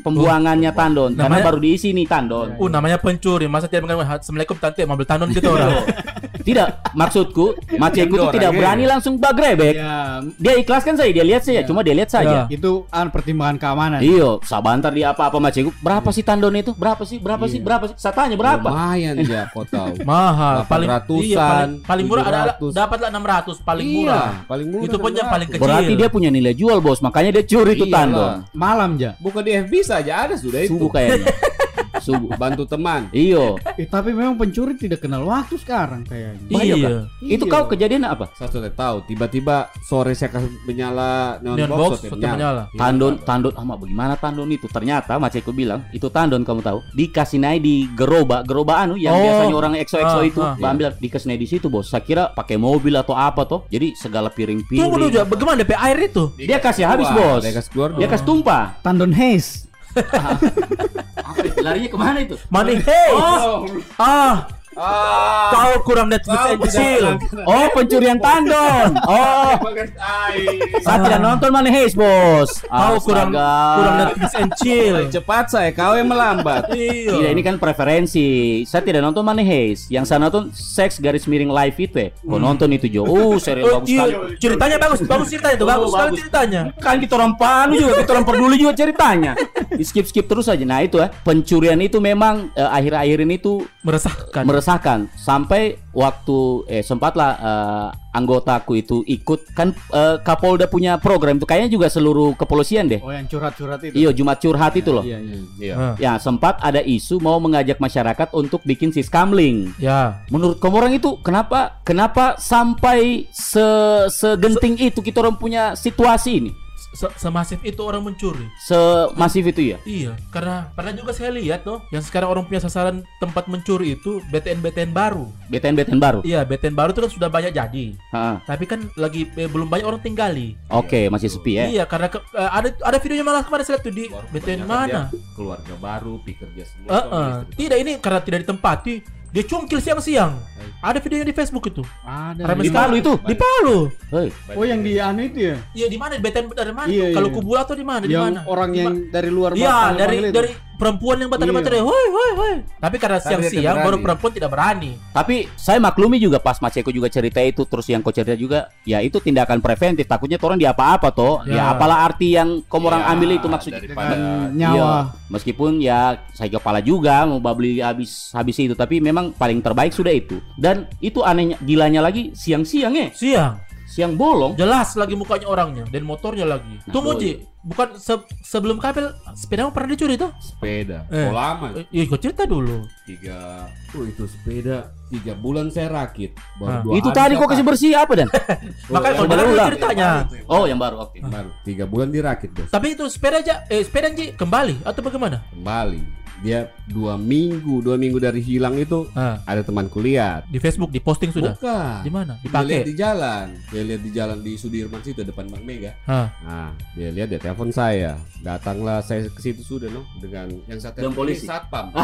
pembuangannya 0.00 0.72
tandon 0.72 1.14
karena 1.14 1.28
Namanya- 1.28 1.46
baru 1.46 1.58
diisi 1.60 1.92
nih 1.92 2.06
tandon. 2.06 2.56
Uh, 2.56 2.68
namanya 2.68 2.96
pencuri. 2.96 3.46
Masa 3.46 3.68
dia 3.68 3.78
mengatakan 3.78 4.18
Assalamualaikum 4.18 4.56
tante, 4.56 4.80
mau 4.84 4.96
ambil 4.96 5.08
tandon 5.08 5.28
gitu 5.30 5.48
orang. 5.50 5.70
Tidak, 6.40 6.68
maksudku 6.92 7.54
Maceku 7.76 8.14
itu 8.14 8.26
tidak 8.32 8.50
berani 8.52 8.84
langsung 8.84 9.16
bagrebek. 9.16 9.74
Ya, 9.74 10.24
Dia 10.36 10.54
ikhlaskan 10.56 10.94
saja, 10.94 11.10
dia 11.10 11.22
lihat 11.22 11.42
saja, 11.42 11.60
cuma 11.62 11.80
dia 11.80 11.92
lihat 11.92 12.08
saja. 12.08 12.28
Ya. 12.30 12.44
itu 12.48 12.84
an 12.88 13.08
pertimbangan 13.08 13.56
keamanan. 13.56 14.00
Iyo, 14.00 14.40
sabantar 14.42 14.90
dia 14.90 15.10
apa-apa 15.10 15.36
Maceku. 15.36 15.70
Berapa 15.78 16.08
sih 16.10 16.22
tandon 16.22 16.54
itu? 16.54 16.72
Berapa 16.72 17.02
sih? 17.02 17.16
Berapa 17.16 17.44
sih? 17.46 17.58
Berapa 17.58 17.84
sih? 17.86 17.94
Saya 17.96 18.14
tanya 18.14 18.36
berapa? 18.36 18.66
Lumayan 18.66 19.14
dia 19.20 19.46
kau 19.50 19.62
tahu. 19.62 19.94
Mahal. 20.08 20.64
Paling 20.66 20.88
800-an, 20.88 21.20
iya, 21.22 21.36
paling, 21.38 21.70
paling 21.84 22.04
murah 22.06 22.24
ada 22.24 22.40
700. 22.56 22.72
dapatlah 22.72 23.08
600 23.10 23.60
paling 23.60 23.86
Iya, 23.86 23.96
murah. 24.00 24.30
paling 24.46 24.66
murah 24.68 24.84
Itu 24.86 24.96
pun 24.96 25.10
yang 25.12 25.28
600. 25.28 25.34
paling 25.34 25.48
kecil. 25.48 25.62
Berarti 25.62 25.92
dia 25.96 26.08
punya 26.08 26.30
nilai 26.32 26.54
jual, 26.54 26.78
Bos. 26.80 27.00
Makanya 27.00 27.30
dia 27.36 27.44
curi 27.46 27.72
itu 27.74 27.86
tandon. 27.88 28.44
Malam 28.52 28.90
ja. 28.96 29.14
Bukan 29.18 29.42
di 29.42 29.52
FB 29.56 29.72
saja 29.80 30.26
ada 30.26 30.34
sudah 30.34 30.60
itu. 30.64 30.72
Subuh 30.76 30.90
kayaknya. 30.90 31.26
Subuh. 32.10 32.30
Bantu 32.34 32.62
teman. 32.64 33.06
Iyo. 33.10 33.54
Eh, 33.76 33.86
tapi 33.86 34.10
memang 34.10 34.34
pencuri 34.34 34.74
tidak 34.74 35.00
kenal 35.00 35.22
waktu 35.22 35.54
sekarang 35.56 36.02
kayaknya. 36.02 36.46
Iya. 36.50 36.90
Itu 37.22 37.44
Iya. 37.46 37.52
kau 37.52 37.64
kejadian 37.66 38.02
apa? 38.04 38.28
Saya 38.34 38.50
sudah 38.50 38.70
tahu. 38.70 39.06
Tiba-tiba 39.06 39.56
sore 39.82 40.12
saya 40.12 40.30
kasih 40.30 40.50
menyala 40.64 41.38
neon, 41.40 41.56
Neon 41.56 41.70
box, 41.70 41.78
box 41.78 41.94
sudah 42.02 42.10
sudah 42.10 42.30
menyala. 42.34 42.62
Tandon, 42.74 43.14
tandon, 43.22 43.52
ah 43.54 43.64
mak, 43.64 43.76
bagaimana 43.78 44.14
tandon 44.16 44.50
itu? 44.50 44.66
Ternyata 44.66 45.16
Maceku 45.16 45.52
bilang 45.52 45.86
itu 45.90 46.06
tandon 46.08 46.42
kamu 46.42 46.60
tahu. 46.60 46.78
Dikasih 46.92 47.38
naik 47.38 47.60
di 47.60 47.86
gerobak, 47.92 48.44
gerobak 48.44 48.82
anu 48.82 48.96
yang 48.96 49.14
Oh. 49.14 49.20
biasanya 49.20 49.54
orang 49.54 49.72
exo-exo 49.76 50.18
Ah, 50.18 50.24
itu, 50.24 50.40
ah. 50.40 50.56
ambil 50.60 50.90
dikasih 50.96 51.26
naik 51.28 51.40
di 51.40 51.48
situ 51.48 51.66
bos. 51.68 51.86
Saya 51.86 52.02
kira 52.02 52.30
pakai 52.30 52.56
mobil 52.56 52.96
atau 52.96 53.12
apa 53.12 53.44
toh. 53.44 53.64
Jadi 53.68 53.94
segala 53.94 54.28
Tunggu 54.30 54.56
dulu, 54.56 54.66
piring-piring. 54.66 55.12
Ja. 55.12 55.24
bagaimana 55.24 55.56
DP 55.58 55.72
air 55.76 55.98
itu? 56.06 56.24
Dia 56.36 56.58
kasih 56.58 56.84
habis 56.86 57.08
bos. 57.10 57.42
Dia 57.42 57.52
kasih 57.52 57.70
keluar 57.70 57.88
Dia 57.94 58.08
kasih 58.08 58.26
tumpah. 58.26 58.64
Tandon 58.80 59.12
Hayes. 59.12 59.69
Apa? 59.96 61.42
Larinya 61.64 61.88
ke 61.90 61.98
mana 61.98 62.18
itu? 62.22 62.36
Money 62.48 62.78
hey. 62.80 63.10
Oh. 63.14 63.66
Ah, 63.98 64.48
Ah. 64.80 65.52
kau 65.52 65.84
kurang 65.84 66.08
Netflix 66.08 66.40
and 66.46 66.60
chill. 66.66 67.04
tidak- 67.20 67.44
Oh 67.44 67.66
pencurian 67.70 68.16
tandon. 68.16 68.96
Oh. 69.02 69.52
Saya 70.80 70.98
tidak 71.00 71.20
nonton 71.20 71.50
Money 71.50 71.70
Heist 71.70 71.94
bos. 71.94 72.62
Kau 72.62 72.96
kurang 73.00 73.30
kurang 73.30 73.94
Netflix 73.98 74.32
and 74.34 74.50
chill. 74.56 74.96
Cepat 75.10 75.44
saya, 75.48 75.68
kau 75.70 75.92
yang 75.92 76.06
melambat. 76.06 76.70
Iya. 76.70 77.12
Tidak 77.12 77.30
ini 77.30 77.42
kan 77.42 77.56
preferensi. 77.56 78.28
Saya 78.64 78.80
tidak 78.80 79.02
nonton 79.02 79.20
Money 79.20 79.44
Heist. 79.44 79.88
Yang 79.88 80.04
saya 80.06 80.18
nonton 80.18 80.48
Sex 80.50 80.96
garis 80.98 81.26
miring 81.26 81.50
live 81.50 81.76
itu 81.76 81.96
ya. 81.98 82.08
Kau 82.16 82.38
nonton 82.38 82.70
itu 82.70 82.88
Jo. 82.88 83.04
Oh 83.04 83.36
serial 83.36 83.66
Oh, 83.66 83.72
bagus 83.78 83.88
iya. 83.90 84.00
sekali. 84.00 84.14
Ceritanya 84.38 84.76
bagus, 84.78 84.98
bagus 85.04 85.26
ceritanya 85.28 85.54
itu, 85.54 85.64
Oh, 85.64 85.68
bagus 85.68 85.88
sekali 85.90 86.00
bagus. 86.06 86.18
ceritanya. 86.20 86.60
Kan 86.78 86.96
kita 86.96 87.12
orang 87.14 87.32
panu 87.34 87.74
juga, 87.76 87.94
kita 88.00 88.10
orang 88.12 88.24
peduli 88.24 88.56
juga 88.56 88.72
ceritanya. 88.74 89.32
Di 89.68 89.84
skip 89.84 90.06
skip 90.06 90.24
terus 90.24 90.46
aja. 90.46 90.62
Nah 90.62 90.80
itu 90.80 90.96
ya 90.96 91.12
pencurian 91.12 91.76
itu 91.78 91.98
memang 91.98 92.48
eh, 92.52 92.64
akhir-akhir 92.64 93.18
ini 93.20 93.36
tuh 93.36 93.66
Meresahkan. 93.82 94.42
meresahkan 94.42 94.68
meresahkan 94.70 95.10
sampai 95.18 95.74
waktu 95.90 96.38
eh 96.70 96.84
sempatlah 96.86 97.30
eh, 97.34 97.88
anggotaku 98.14 98.78
itu 98.78 99.02
ikut 99.02 99.50
kan 99.58 99.74
eh, 99.74 100.16
Kapolda 100.22 100.70
punya 100.70 100.94
program 101.02 101.42
itu 101.42 101.46
kayaknya 101.46 101.70
juga 101.74 101.90
seluruh 101.90 102.38
kepolisian 102.38 102.86
deh. 102.86 103.02
Oh 103.02 103.10
yang 103.10 103.26
curhat-curhat 103.26 103.82
itu. 103.90 103.94
Iyo 103.98 104.10
Jumat 104.14 104.38
curhat 104.38 104.78
itu 104.78 104.94
loh. 104.94 105.02
Iya, 105.02 105.18
iya. 105.18 105.36
Iya. 105.58 105.74
Ah. 105.74 105.94
Ya 105.98 106.12
sempat 106.22 106.62
ada 106.62 106.78
isu 106.78 107.18
mau 107.18 107.42
mengajak 107.42 107.82
masyarakat 107.82 108.30
untuk 108.30 108.62
bikin 108.62 108.94
siskamling. 108.94 109.74
Ya. 109.82 110.22
Menurut 110.30 110.62
kamu 110.62 110.74
orang 110.78 110.94
itu 110.94 111.18
kenapa 111.26 111.82
kenapa 111.82 112.38
sampai 112.38 113.26
se 113.34 113.66
segenting 114.14 114.78
itu 114.78 115.02
kita 115.02 115.26
orang 115.26 115.34
punya 115.34 115.74
situasi 115.74 116.38
ini? 116.38 116.52
Se 116.90 117.06
semasif 117.22 117.62
itu 117.62 117.78
orang 117.86 118.02
mencuri. 118.02 118.50
Semasif 118.66 119.46
itu 119.46 119.74
ya? 119.74 119.78
Iya, 119.86 120.18
karena 120.34 120.74
pernah 120.74 120.90
juga 120.90 121.14
saya 121.14 121.30
lihat 121.30 121.62
tuh, 121.62 121.78
yang 121.94 122.02
sekarang 122.02 122.34
orang 122.34 122.42
punya 122.50 122.58
sasaran 122.58 123.06
tempat 123.22 123.46
mencuri 123.46 123.94
itu 123.94 124.18
BTN-BTN 124.34 124.90
baru. 124.90 125.30
BTN-BTN 125.54 126.02
baru. 126.02 126.18
Iya, 126.26 126.42
BTN 126.42 126.74
baru 126.74 126.90
itu 126.90 127.00
kan 127.06 127.12
sudah 127.14 127.28
banyak 127.30 127.54
jadi. 127.54 127.86
Ha, 128.10 128.42
Tapi 128.42 128.64
kan 128.66 128.90
lagi 128.98 129.30
eh, 129.38 129.46
belum 129.46 129.70
banyak 129.70 129.86
orang 129.86 130.02
tinggali. 130.02 130.58
Oke, 130.66 131.06
masih 131.06 131.30
sepi 131.30 131.62
ya. 131.62 131.64
Iya, 131.70 131.84
karena 131.86 132.10
ke- 132.10 132.26
eh, 132.34 132.50
ada 132.50 132.68
ada 132.82 132.98
videonya 132.98 133.22
malah 133.22 133.42
kemarin 133.46 133.62
saya 133.62 133.78
lihat 133.78 133.86
tuh 133.86 133.94
di 133.94 134.04
BTN 134.10 134.66
mana. 134.66 135.00
Keluarga 135.38 135.74
baru, 135.78 136.18
pekerja 136.26 136.66
semua. 136.66 136.90
Eh, 136.90 137.02
suami 137.06 137.14
eh. 137.14 137.30
istri. 137.30 137.54
Tidak 137.54 137.78
ini 137.78 137.92
karena 138.02 138.20
tidak 138.20 138.38
ditempati. 138.42 138.94
Dia 139.30 139.46
cungkil 139.46 139.78
siang-siang. 139.78 140.34
Ada 140.80 140.98
videonya 140.98 141.26
di 141.28 141.36
Facebook 141.36 141.70
itu. 141.70 141.86
Ada. 142.02 142.50
Ramai 142.50 142.64
Di 142.66 142.70
sekali. 142.72 142.82
Palu 142.82 142.94
itu? 142.98 143.12
Di 143.20 143.34
Palu. 143.36 143.78
Hei, 144.10 144.28
Oh 144.58 144.64
yang 144.66 144.80
di 144.82 144.96
anu 144.98 145.20
itu 145.22 145.38
ya? 145.52 145.56
Iya 145.76 145.86
di 145.86 145.98
mana? 146.00 146.16
Di 146.18 146.22
BTN 146.24 146.44
dari 146.50 146.72
mana? 146.74 146.88
Iya, 146.88 147.04
tuh? 147.12 147.14
Kalau 147.14 147.28
iya. 147.28 147.36
kubur 147.36 147.56
atau 147.60 147.74
di 147.76 147.84
mana? 147.86 148.04
Di 148.08 148.16
yang 148.16 148.26
mana? 148.26 148.40
orang 148.48 148.70
yang 148.74 148.94
dari 149.12 149.30
luar 149.30 149.52
Iya, 149.54 149.94
dari 149.94 150.16
dari 150.32 150.50
perempuan 150.80 151.20
yang 151.20 151.28
batal 151.28 151.44
Iya. 151.44 151.84
woi 151.84 152.06
woi 152.08 152.30
woi. 152.34 152.54
Tapi 152.80 152.96
karena 152.96 153.20
siang-siang 153.20 153.84
baru 153.84 154.00
perempuan 154.00 154.32
tidak 154.32 154.48
berani. 154.48 154.96
Tapi 155.12 155.44
saya 155.52 155.76
maklumi 155.76 156.16
juga 156.16 156.40
pas 156.40 156.56
Mas 156.56 156.72
Eko 156.72 156.88
juga 156.88 157.12
cerita 157.12 157.36
itu 157.38 157.68
terus 157.68 157.84
yang 157.84 158.00
kau 158.00 158.08
cerita 158.08 158.32
juga 158.32 158.72
ya 158.82 158.98
itu 158.98 159.20
tindakan 159.20 159.60
preventif 159.60 160.08
takutnya 160.08 160.40
orang 160.40 160.56
di 160.56 160.64
apa-apa 160.64 161.12
toh. 161.12 161.44
Ya, 161.44 161.60
Ya. 161.60 161.64
apalah 161.70 162.08
arti 162.08 162.32
yang 162.32 162.64
kau 162.64 162.80
orang 162.80 163.04
Iya, 163.04 163.12
ambil 163.12 163.28
itu 163.36 163.46
maksudnya. 163.46 163.80
daripada 163.84 164.14
nyawa. 164.48 164.72
Iya, 164.72 164.90
meskipun 165.28 165.70
ya 165.78 166.00
saya 166.32 166.48
kepala 166.48 166.80
juga 166.80 167.28
mau 167.28 167.36
beli 167.52 167.84
habis 167.84 168.32
habis 168.32 168.56
itu 168.56 168.72
tapi 168.72 169.04
memang 169.04 169.36
paling 169.36 169.60
terbaik 169.60 169.92
sudah 169.92 170.10
itu. 170.10 170.40
Dan 170.56 170.88
itu 170.98 171.20
anehnya 171.20 171.60
gilanya 171.60 172.00
lagi 172.00 172.32
siang-siang 172.32 172.96
ya. 172.96 173.08
Siang. 173.12 173.52
Siang 173.90 174.14
bolong. 174.14 174.54
Jelas 174.54 174.94
lagi 174.94 175.12
mukanya 175.12 175.44
orangnya 175.44 175.82
dan 175.84 176.02
motornya 176.02 176.46
lagi. 176.46 176.78
Nah, 176.80 176.92
Tunggu. 176.92 177.18
Ji, 177.18 177.30
bukan 177.60 177.98
se- 177.98 178.22
sebelum 178.40 178.78
kabel 178.78 179.10
sepeda 179.34 179.66
pernah 179.68 179.90
dicuri 179.90 180.14
tuh? 180.14 180.30
sepeda. 180.38 181.10
Eh. 181.10 181.26
Oh, 181.26 181.34
lama. 181.34 181.74
Eh, 181.74 181.84
Iya, 181.90 182.06
kau 182.06 182.16
cerita 182.16 182.46
dulu. 182.46 182.86
Tiga. 183.02 183.66
Oh 183.90 184.06
itu 184.06 184.24
sepeda. 184.24 184.94
Tiga 185.06 185.34
bulan 185.34 185.68
saya 185.68 185.90
rakit. 185.90 186.38
Baru 186.56 186.70
Ah. 186.70 186.80
dua 186.80 186.92
Itu 186.94 187.10
tadi 187.10 187.34
kok 187.34 187.44
kasih 187.44 187.66
bersih 187.66 187.92
apa 187.92 188.12
dan? 188.14 188.28
Makanya 188.94 189.10
kau 189.12 189.26
yang 189.26 189.26
dengar 189.26 189.26
baru 189.26 189.42
dulu 189.42 189.50
ulang. 189.52 189.68
ceritanya. 189.68 190.08
Oh, 190.46 190.64
yang 190.64 190.78
baru. 190.78 190.96
Oke. 191.02 191.18
Baru 191.20 191.50
tiga 191.60 191.84
bulan 191.84 192.08
dirakit 192.08 192.50
bos. 192.52 192.70
Tapi 192.70 192.94
itu 192.94 193.04
sepeda 193.06 193.38
aja, 193.38 193.66
eh 193.66 193.82
sepeda 193.82 194.06
Ji 194.08 194.32
kembali 194.32 194.86
atau 194.86 195.00
bagaimana? 195.00 195.42
Kembali. 195.50 196.19
Dia 196.40 196.58
dua 196.84 197.14
minggu, 197.14 197.80
dua 197.80 197.94
minggu 197.94 198.16
dari 198.16 198.40
hilang 198.40 198.72
itu 198.74 199.04
Ah, 199.12 199.44
ada 199.44 199.60
temanku 199.60 199.98
lihat. 199.98 200.46
di 200.46 200.56
Facebook 200.56 200.88
di 200.88 200.98
posting 200.98 201.28
sudah. 201.28 201.52
Bukan. 201.52 202.00
Di 202.00 202.08
mana? 202.08 202.32
Dia 202.38 202.48
lihat 202.56 202.64
Dipakai. 202.64 202.80
di 202.82 202.94
jalan. 202.94 203.46
Dia 203.68 203.82
lihat 203.84 204.00
di 204.00 204.10
jalan 204.10 204.38
di 204.38 204.52
Sudirman 204.54 205.00
situ 205.00 205.20
depan 205.20 205.44
Bank 205.46 205.62
Mega. 205.62 205.92
Hah. 206.02 206.32
Nah, 206.40 206.68
dia 206.92 207.08
lihat 207.10 207.28
dia 207.28 207.38
telepon 207.38 207.68
saya. 207.68 208.16
Datanglah 208.40 209.00
saya 209.00 209.26
ke 209.26 209.36
situ 209.38 209.60
sudah 209.60 209.88
loh 209.88 210.02
dengan 210.16 210.48
yang 210.64 210.78
satu 210.78 210.96
Dengan 210.98 211.12
polisi? 211.14 211.44
satpam. 211.44 211.92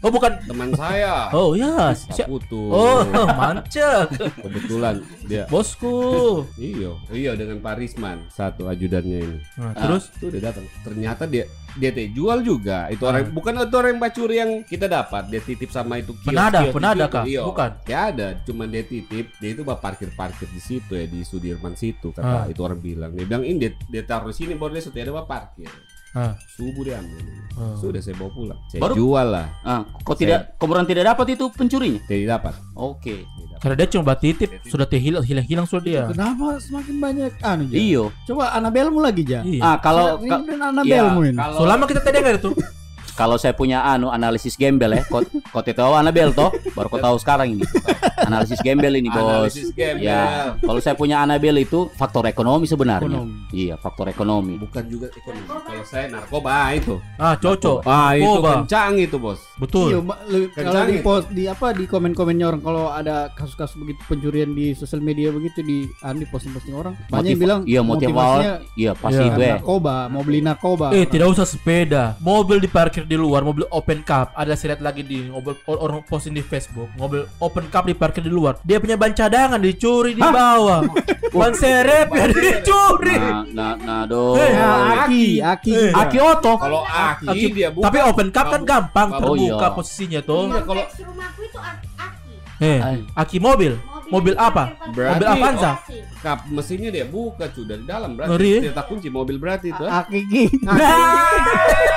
Oh, 0.00 0.08
bukan. 0.08 0.38
Teman 0.42 0.70
saya. 0.72 1.28
Oh, 1.30 1.52
ya. 1.52 1.90
Siap. 1.92 2.26
Putu. 2.26 2.70
Oh, 2.70 3.02
mancek. 3.38 4.06
Kebetulan 4.38 4.96
dia 5.24 5.44
Bosku. 5.46 6.46
Iyo, 6.56 6.96
iya 7.10 7.34
dengan 7.34 7.58
Pak 7.58 7.74
Risman 7.76 8.22
satu 8.28 8.64
ajudannya 8.64 9.18
ini. 9.20 9.38
Nah, 9.56 9.66
Ah. 9.68 9.82
terus 9.82 10.08
Itu 10.14 10.30
udah 10.30 10.40
datang. 10.42 10.64
Ternyata 10.80 11.26
dia 11.26 11.44
dia 11.76 11.90
teh 11.90 12.08
jual 12.08 12.40
juga. 12.40 12.88
Itu 12.88 13.04
Ah. 13.04 13.10
orang 13.10 13.30
bukan 13.30 13.52
itu 13.58 13.76
orang 13.76 13.90
yang 13.92 14.00
bacuri 14.00 14.36
yang 14.36 14.50
kita 14.62 14.86
dapat. 14.86 15.28
Dia 15.28 15.38
titip 15.38 15.68
sama 15.68 15.96
itu 15.96 16.16
kios. 16.16 16.28
Penada, 16.28 16.58
kios 16.60 16.72
penada 16.72 17.04
kah? 17.06 17.24
Iya. 17.24 17.42
Bukan. 17.42 17.70
Ya 17.84 17.98
ada, 18.08 18.28
cuman 18.42 18.66
dia 18.66 18.82
titip. 18.82 19.30
Dia 19.36 19.50
itu 19.50 19.60
bah 19.60 19.76
parkir 19.76 20.10
parkir 20.10 20.48
di 20.48 20.58
situ 20.58 20.92
ya 20.92 21.04
di 21.04 21.20
Sudirman 21.20 21.72
situ 21.72 22.10
Ah. 22.12 22.42
kata 22.42 22.50
itu 22.50 22.60
orang 22.60 22.78
bilang. 22.78 23.10
Dia 23.10 23.24
bilang 23.24 23.44
ini 23.44 23.56
dia, 23.58 23.70
dia 23.86 24.02
taruh 24.02 24.28
di 24.28 24.36
sini 24.36 24.52
baru 24.52 24.72
dia 24.72 24.82
setia 24.82 25.04
ada 25.04 25.20
parkir. 25.20 25.68
Ah. 26.10 26.32
Subuh 26.50 26.80
dia 26.80 26.96
ambil. 26.96 27.20
Ah. 27.54 27.76
Sudah 27.76 28.00
saya 28.00 28.16
bawa 28.16 28.30
pulang. 28.30 28.60
Saya 28.66 28.80
Baru- 28.80 28.96
jual 28.96 29.26
lah. 29.28 29.46
Ah, 29.60 29.84
kok 30.00 30.16
tidak 30.16 30.56
kemudian 30.56 30.84
tidak 30.84 31.04
dapat 31.06 31.26
itu 31.30 31.44
pencurinya? 31.50 32.00
Tidak 32.02 32.24
dapat. 32.26 32.54
Oke. 32.72 33.20
Dapat. 33.20 33.45
Karena 33.56 33.74
dia 33.76 33.88
cuma 33.90 34.12
titip, 34.14 34.50
sudah 34.64 34.86
hilang 34.90 35.24
hilang 35.24 35.46
hilang 35.46 35.66
sudah 35.66 35.82
dia. 35.82 36.02
Kenapa 36.08 36.56
semakin 36.58 36.94
banyak 36.96 37.32
anu? 37.40 37.62
Iyo. 37.68 38.04
Coba 38.24 38.52
Anabelmu 38.52 39.00
lagi 39.00 39.22
Ja. 39.24 39.40
Iya. 39.42 39.62
Ah, 39.62 39.76
kalau 39.78 40.20
ka- 40.20 40.44
dan 40.44 40.60
Anabelmu 40.62 41.20
ini. 41.24 41.36
Kalau 41.36 41.58
Selama 41.60 41.84
kita 41.84 42.00
tadi 42.00 42.14
dengar 42.16 42.36
itu. 42.36 42.50
kalau 43.16 43.34
saya 43.34 43.50
punya 43.50 43.80
anu 43.82 44.08
analisis 44.08 44.54
gembel 44.54 44.92
ya, 44.92 45.02
kok 45.02 45.24
kok 45.50 45.64
tahu 45.66 45.92
Anabel 45.92 46.30
toh, 46.30 46.52
baru 46.72 46.86
kau 46.86 47.00
tahu 47.00 47.16
sekarang 47.16 47.56
ini. 47.56 47.64
Analisis 48.16 48.60
gembel 48.60 48.92
ini, 48.94 49.08
Bos. 49.08 49.24
Analisis 49.48 49.72
gembel. 49.72 50.04
Ya, 50.04 50.54
kalau 50.58 50.78
saya 50.78 50.92
punya 50.92 51.20
Anabel 51.20 51.56
itu 51.58 51.88
faktor 51.94 52.26
ekonomi 52.26 52.68
sebenarnya. 52.68 53.08
Ekonomi. 53.08 53.34
Iya, 53.50 53.74
faktor 53.76 54.06
ekonomi. 54.06 54.54
bukan 54.58 54.84
juga 54.84 55.08
ekonomi. 55.10 55.46
Kalau 55.46 55.84
saya 55.84 56.04
narkoba 56.08 56.52
itu. 56.74 56.94
Ah, 57.16 57.34
cocok. 57.34 57.78
Ah, 57.82 58.12
itu 58.12 58.24
Narkoba. 58.26 58.50
kencang 58.60 58.92
itu, 58.98 59.16
Bos. 59.16 59.40
Iya, 59.40 59.56
Betul. 59.56 59.88
Le- 60.26 60.50
kalau 60.52 60.84
di 60.84 60.92
itu. 60.92 61.06
post 61.06 61.26
di 61.30 61.44
apa 61.46 61.72
di 61.72 61.84
komen-komennya 61.86 62.46
orang 62.46 62.60
kalau 62.60 62.90
ada 62.90 63.32
kasus-kasus 63.32 63.78
begitu 63.78 64.00
pencurian 64.04 64.50
di 64.50 64.74
sosial 64.74 65.00
media 65.00 65.32
begitu 65.32 65.62
di 65.62 65.88
anu 66.02 66.20
di 66.20 66.28
posting-posting 66.28 66.74
orang 66.74 66.92
banyak 67.08 67.32
yang 67.32 67.40
bilang 67.40 67.60
iya 67.64 67.80
motif 67.80 68.10
motivasinya 68.10 68.54
iya 68.74 68.92
pasti 68.92 69.14
Iya. 69.16 69.30
itu 69.30 69.40
ya. 69.40 69.54
narkoba, 69.56 69.96
mau 70.06 70.20
beli 70.20 70.40
narkoba. 70.40 70.92
Eh 70.92 71.06
tidak 71.06 71.30
usah 71.30 71.46
sepeda 71.46 72.18
Mobil 72.18 72.58
diparkir 72.58 73.05
di 73.06 73.14
luar 73.14 73.40
Mobil 73.40 73.64
open 73.68 74.02
cup 74.02 74.30
Ada 74.32 74.52
saya 74.52 74.74
lihat 74.74 74.82
lagi 74.82 75.00
di 75.00 75.24
mobil 75.24 75.54
or- 75.64 75.80
Orang 75.80 76.02
posting 76.02 76.30
di 76.30 76.40
Facebook 76.40 76.90
Mobil 76.94 77.22
open 77.38 77.66
cup 77.66 77.86
diparkir 77.86 78.20
di 78.20 78.28
luar 78.28 78.58
Dia 78.60 78.76
punya 78.76 78.94
ban 78.94 79.10
cadangan 79.10 79.56
Dicuri 79.56 80.12
di 80.12 80.20
bawah 80.20 80.82
Ban 81.28 81.52
serep 81.52 82.08
ya 82.08 82.26
dicuri 82.26 83.14
Nah, 83.16 83.42
nah, 83.48 83.72
nah, 83.76 84.02
do. 84.04 84.34
Eh, 84.36 84.52
aki, 84.96 85.24
aki. 85.38 85.72
Eh. 85.72 85.90
Aki 85.90 86.18
Oto. 86.18 86.52
Kalau 86.56 86.82
aki, 86.82 87.26
Aki- 87.28 87.50
dia 87.52 87.68
buka. 87.70 87.84
Tapi 87.86 87.98
open 88.02 88.28
cup 88.28 88.46
kan 88.48 88.62
gampang 88.62 89.08
Oh, 89.08 89.18
Terbuka 89.32 89.40
iya. 89.62 89.74
posisinya 89.74 90.20
tuh 90.20 90.48
Iya, 90.48 90.60
kalau 90.62 90.82
rumahku 90.82 91.40
itu 91.42 91.58
aki. 91.58 91.88
Eh. 92.58 92.78
Aki 93.12 93.36
mobil 93.38 93.72
Mobil 94.06 94.34
apa? 94.38 94.70
Berarti- 94.88 95.18
Mobil 95.18 95.28
Avanza 95.28 95.72
kap 96.16 96.42
mesinnya 96.46 96.90
dia 96.90 97.04
buka 97.04 97.46
cuy 97.48 97.62
dari 97.62 97.82
dalam 97.82 98.14
Ngeri, 98.14 98.26
berarti 98.26 98.50
ya? 98.50 98.60
tidak 98.72 98.86
kunci 98.86 99.08
mobil 99.08 99.36
berarti 99.36 99.66
itu. 99.70 99.84
Aki 99.84 100.18
gigi. 100.26 100.44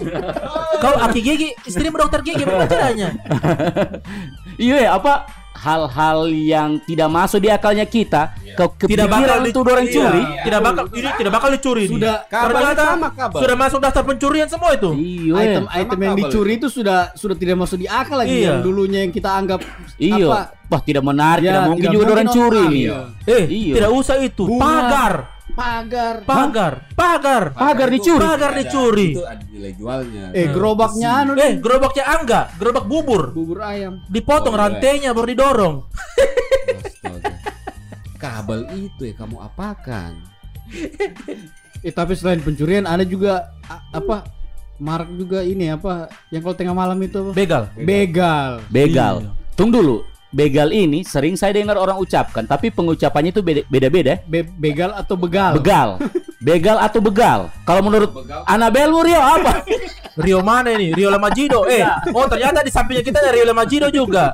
Kau 0.82 0.94
Aki 0.96 1.20
gigi 1.20 1.48
Istrimu 1.68 1.96
dokter 2.00 2.20
gigi 2.24 2.42
Bagaimana 2.44 2.66
caranya? 2.68 3.08
Iya, 4.60 4.76
ya, 4.76 4.90
apa 4.92 5.24
hal-hal 5.60 6.28
yang 6.32 6.80
tidak 6.84 7.08
masuk 7.08 7.40
di 7.44 7.48
akalnya 7.52 7.84
kita 7.84 8.32
ke 8.56 8.88
Tidak 8.88 9.08
bakal 9.08 9.44
itu 9.44 9.60
orang 9.60 9.86
iya, 9.88 9.92
curi. 9.92 10.22
Tidak 10.44 10.60
bakal 10.60 10.84
Ini 10.92 11.10
tidak 11.16 11.32
bakal 11.32 11.48
dicuri. 11.52 11.84
Sudah 11.88 12.14
Ternyata. 12.28 12.84
Sudah 13.36 13.56
masuk 13.56 13.78
daftar 13.80 14.02
pencurian 14.04 14.48
semua 14.48 14.76
itu 14.76 14.90
Iya. 14.96 15.34
item 15.40 15.64
ya. 15.68 15.80
item 15.84 15.98
yang 16.00 16.14
kabel 16.16 16.22
dicuri 16.28 16.52
itu 16.56 16.68
sudah 16.72 17.12
sudah 17.16 17.36
tidak 17.36 17.56
masuk 17.60 17.76
di 17.80 17.86
akal 17.88 18.16
lagi 18.20 18.36
Iya. 18.40 18.46
yang 18.52 18.58
dulunya 18.64 19.00
yang 19.04 19.12
kita 19.12 19.30
anggap 19.32 19.60
Iya. 20.00 20.28
apa 20.28 20.59
Wah, 20.70 20.80
tidak 20.80 21.02
menarik, 21.02 21.42
Ya, 21.42 21.50
tidak 21.50 21.62
mungkin 21.66 21.82
tidak 21.82 21.92
juga 21.92 22.04
mungkin 22.04 22.16
orang 22.16 22.28
curi 22.30 22.62
nih. 22.64 22.84
Iya. 22.86 22.98
Eh, 23.26 23.44
Iya. 23.44 23.74
tidak 23.74 23.90
usah 23.92 24.16
itu. 24.18 24.42
Bunga. 24.46 24.62
Pagar, 24.62 25.14
pagar 25.50 26.16
pagar, 26.22 26.72
pagar. 26.94 27.42
Pagar 27.52 27.88
itu 27.88 27.94
dicuri. 28.06 28.22
Pagar 28.22 28.50
ada- 28.50 28.60
dicuri. 28.60 29.08
Itu 29.10 29.24
ada 29.24 29.42
nilai 29.44 29.72
jualnya. 29.74 30.24
eh 30.30 30.46
gerobaknya 30.46 31.10
anu 31.16 31.30
Eh, 31.34 31.52
gerobaknya 31.56 32.04
angga, 32.08 32.40
gerobak 32.54 32.86
bubur. 32.86 33.22
bubur 33.30 33.58
ayam 33.60 33.98
Dipotong 34.06 34.54
Oh, 34.54 34.56
iya. 34.56 34.62
rantainya 34.64 35.10
baru 35.10 35.26
didorong. 35.28 35.74
Kabel 38.14 38.60
itu 38.70 39.02
ya 39.02 39.14
kamu 39.16 39.36
apakan? 39.42 40.12
eh 41.80 41.90
tapi 41.90 42.12
selain 42.12 42.38
pencurian 42.38 42.84
ada 42.84 43.02
juga 43.02 43.48
a- 43.64 43.82
apa 43.90 44.28
Mark 44.76 45.08
juga 45.10 45.40
ini 45.42 45.66
apa 45.66 46.08
yang 46.28 46.40
kalau 46.40 46.54
tengah 46.54 46.72
malam 46.72 46.96
itu 47.00 47.16
apa? 47.18 47.32
Begal. 47.32 47.62
begal 47.74 48.52
Begal. 48.70 49.14
Iya. 49.18 49.30
Tunggu 49.52 49.76
dulu. 49.76 49.98
Begal 50.30 50.70
ini 50.70 51.02
sering 51.02 51.34
saya 51.34 51.50
dengar 51.50 51.74
orang 51.74 51.98
ucapkan, 51.98 52.42
tapi 52.42 52.70
pengucapannya 52.70 53.30
itu 53.30 53.42
beda- 53.42 53.66
beda-beda. 53.66 54.22
Be- 54.24 54.46
begal 54.46 54.94
atau 54.94 55.14
begal 55.14 55.52
Begal. 55.52 55.98
Begal 56.40 56.78
atau 56.78 57.00
begal? 57.00 57.40
Kalau 57.62 57.82
menurut 57.82 58.08
Begal. 58.14 58.46
Anabel 58.46 58.88
Murio 58.88 59.18
apa? 59.18 59.60
Rio 60.24 60.40
mana 60.40 60.72
ini? 60.72 60.90
Rio 60.90 61.08
Lamajido. 61.08 61.66
Eh, 61.66 61.82
oh 62.10 62.24
ternyata 62.24 62.62
di 62.62 62.70
sampingnya 62.70 63.02
kita 63.02 63.18
ada 63.18 63.30
Rio 63.30 63.44
Lamajido 63.44 63.90
juga. 63.90 64.32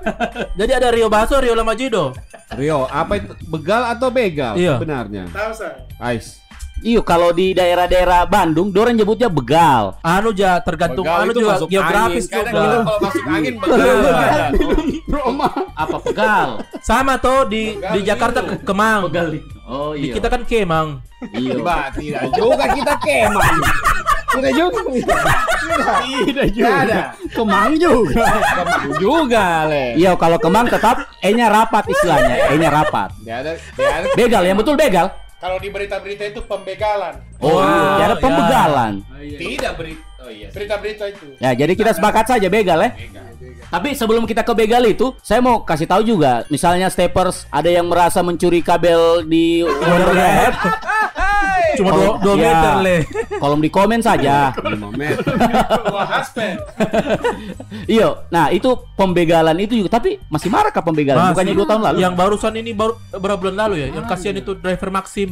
Jadi 0.52 0.70
ada 0.70 0.88
Rio 0.88 1.08
Baso, 1.08 1.34
Rio 1.36 1.52
Lamajido. 1.52 2.12
Rio, 2.52 2.86
apa 2.86 3.16
itu 3.16 3.34
begal 3.44 3.82
atau 3.88 4.08
begal 4.08 4.54
Iya. 4.54 4.76
sebenarnya? 4.76 5.26
Tahu 5.28 5.50
saya. 5.50 5.82
Ais. 5.98 6.38
Iyo 6.84 7.00
kalau 7.00 7.32
di 7.32 7.56
daerah-daerah 7.56 8.28
Bandung, 8.28 8.68
dorang 8.68 8.92
nyebutnya 8.92 9.32
begal. 9.32 9.96
Anu 10.04 10.36
ja 10.36 10.60
tergantung 10.60 11.08
Begal 11.08 11.24
anu 11.24 11.32
juga 11.32 11.54
geografis 11.64 12.28
angin. 12.28 12.36
Juga. 12.36 12.52
kalau 12.52 13.00
masuk 13.00 13.24
angin 13.24 13.54
begal. 13.56 13.96
Apa 15.72 15.96
begal? 16.04 16.48
Sama 16.84 17.16
tuh 17.16 17.48
di 17.48 17.80
di 17.80 18.00
Jakarta 18.04 18.44
ke 18.44 18.60
Kemang. 18.60 19.08
Oh 19.66 19.96
Di 19.96 20.12
iya. 20.12 20.14
kita 20.20 20.28
kan 20.28 20.44
Kemang. 20.44 21.00
Iya. 21.32 21.56
Tidak 21.96 22.22
juga 22.36 22.64
kita 22.76 22.94
kemang. 23.00 23.56
Tidak 24.36 24.52
juga. 24.52 24.80
Tidak 26.28 26.46
juga. 26.52 26.70
ada. 26.84 27.00
Kemang 27.32 27.72
juga. 27.80 28.26
Kemang 28.36 28.88
juga, 29.00 29.46
Le. 29.64 29.96
Iya, 29.96 30.12
kalau 30.20 30.36
Kemang 30.36 30.68
tetap 30.68 31.08
E-nya 31.24 31.48
rapat 31.48 31.88
istilahnya, 31.88 32.52
E-nya 32.52 32.68
rapat. 32.68 33.16
Begal, 34.12 34.42
yang 34.44 34.60
betul 34.60 34.76
begal. 34.76 35.08
Kalau 35.46 35.62
di 35.62 35.70
berita-berita 35.70 36.26
itu 36.26 36.42
pembegalan. 36.42 37.22
Oh, 37.38 37.54
Wow, 37.54 37.62
iya, 37.62 38.10
ada 38.10 38.16
ya. 38.18 38.18
pembegalan. 38.18 38.92
Tidak 39.14 39.72
berita. 39.78 40.02
Oh 40.18 40.26
iya. 40.26 40.48
Berita-berita 40.50 41.04
itu. 41.06 41.26
Ya, 41.38 41.54
jadi 41.54 41.70
kita 41.78 41.94
sepakat 41.94 42.34
saja 42.34 42.50
begal 42.50 42.82
ya. 42.82 42.90
Tapi 43.70 43.94
sebelum 43.94 44.26
kita 44.26 44.42
ke 44.42 44.50
begal 44.58 44.82
itu, 44.90 45.14
saya 45.22 45.38
mau 45.38 45.62
kasih 45.62 45.86
tahu 45.86 46.02
juga, 46.02 46.42
misalnya 46.50 46.90
steppers 46.90 47.46
ada 47.46 47.70
yang 47.70 47.86
merasa 47.86 48.26
mencuri 48.26 48.58
kabel 48.58 49.22
di 49.22 49.62
Wonderlab, 49.62 50.54
Cuma 51.76 51.90
Kalau- 51.92 52.16
2 52.24 52.34
ya, 52.34 52.40
meter 52.40 52.74
le. 52.80 52.96
kolom 53.36 53.60
di 53.60 53.68
komen 53.68 54.00
saja. 54.00 54.50
Wah, 55.94 56.06
haspen. 56.08 56.56
Iya, 57.86 58.26
nah 58.28 58.50
itu 58.50 58.66
pembegalan 58.98 59.54
itu 59.62 59.78
juga, 59.78 60.00
tapi 60.00 60.18
masih 60.26 60.50
marah 60.50 60.74
kah 60.74 60.82
pembegalan? 60.82 61.22
Masih. 61.22 61.32
Bukannya 61.38 61.54
dua 61.54 61.66
tahun 61.66 61.82
lalu? 61.86 61.96
Yang 62.02 62.14
barusan 62.18 62.52
ini 62.56 62.70
baru 62.74 62.92
berapa 63.14 63.38
bulan 63.38 63.56
lalu 63.62 63.74
ya? 63.78 63.88
Yang 63.94 64.04
kasihan 64.10 64.36
itu 64.36 64.52
driver 64.58 64.90
Maxim. 64.90 65.30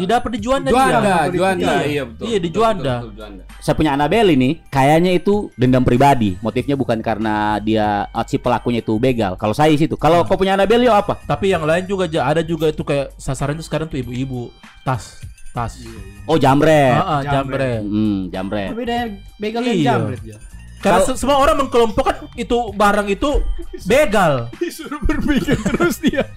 Dia 0.00 0.08
dapat 0.16 0.30
di 0.32 0.40
Juanda 0.40 0.68
Juanda, 0.72 1.28
dia. 1.28 1.36
Juanda. 1.36 1.64
Iya. 1.66 1.84
Iya, 1.84 2.02
betul. 2.08 2.24
Iya, 2.24 2.38
di 2.38 2.48
Betul, 2.48 2.56
Juanda. 2.56 2.80
betul, 2.80 2.96
betul, 2.96 3.12
Juanda. 3.16 3.42
Saya 3.60 3.74
punya 3.76 3.90
Anabel 3.92 4.26
ini, 4.32 4.50
kayaknya 4.72 5.12
itu 5.12 5.34
dendam 5.52 5.84
pribadi. 5.84 6.38
Motifnya 6.40 6.76
bukan 6.78 6.98
karena 7.04 7.60
dia 7.60 8.08
ah, 8.08 8.24
si 8.24 8.40
pelakunya 8.40 8.80
itu 8.80 8.96
begal. 8.96 9.36
Kalau 9.36 9.52
saya 9.52 9.72
sih 9.76 9.84
itu. 9.84 10.00
Kalau 10.00 10.24
kau 10.24 10.38
punya 10.40 10.56
Anabel 10.56 10.80
yo 10.80 10.96
apa? 10.96 11.20
Tapi 11.26 11.52
yang 11.52 11.66
lain 11.68 11.84
juga 11.84 12.08
ada 12.22 12.40
juga 12.40 12.72
itu 12.72 12.80
kayak 12.80 13.12
sasaran 13.18 13.52
itu 13.52 13.66
sekarang 13.66 13.90
tuh 13.90 14.00
ibu-ibu 14.00 14.48
tas 14.80 15.18
tas. 15.56 15.80
Oh, 16.26 16.36
jamret. 16.36 16.92
Ah, 16.92 17.08
ah, 17.08 17.20
jambret. 17.24 17.80
Hmm, 17.80 18.28
jamret. 18.28 18.70
Beda 18.70 19.08
begal 19.38 19.60
dan 19.62 19.72
Iya. 19.72 19.86
jambret 19.94 20.22
ya. 20.22 20.36
Karena 20.76 21.00
se- 21.02 21.16
semua 21.16 21.40
orang 21.40 21.56
mengkelompokkan 21.58 22.28
itu 22.36 22.58
barang 22.70 23.08
itu 23.08 23.40
begal. 23.84 24.52
Disuruh 24.54 25.00
berpikir 25.00 25.56
terus 25.56 25.96
dia. 25.98 26.28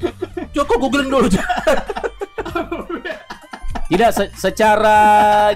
Coba 0.50 0.64
kau 0.66 0.78
googling 0.80 1.12
dulu. 1.12 1.28
Tidak 3.90 4.12
se- 4.14 4.34
secara 4.34 4.98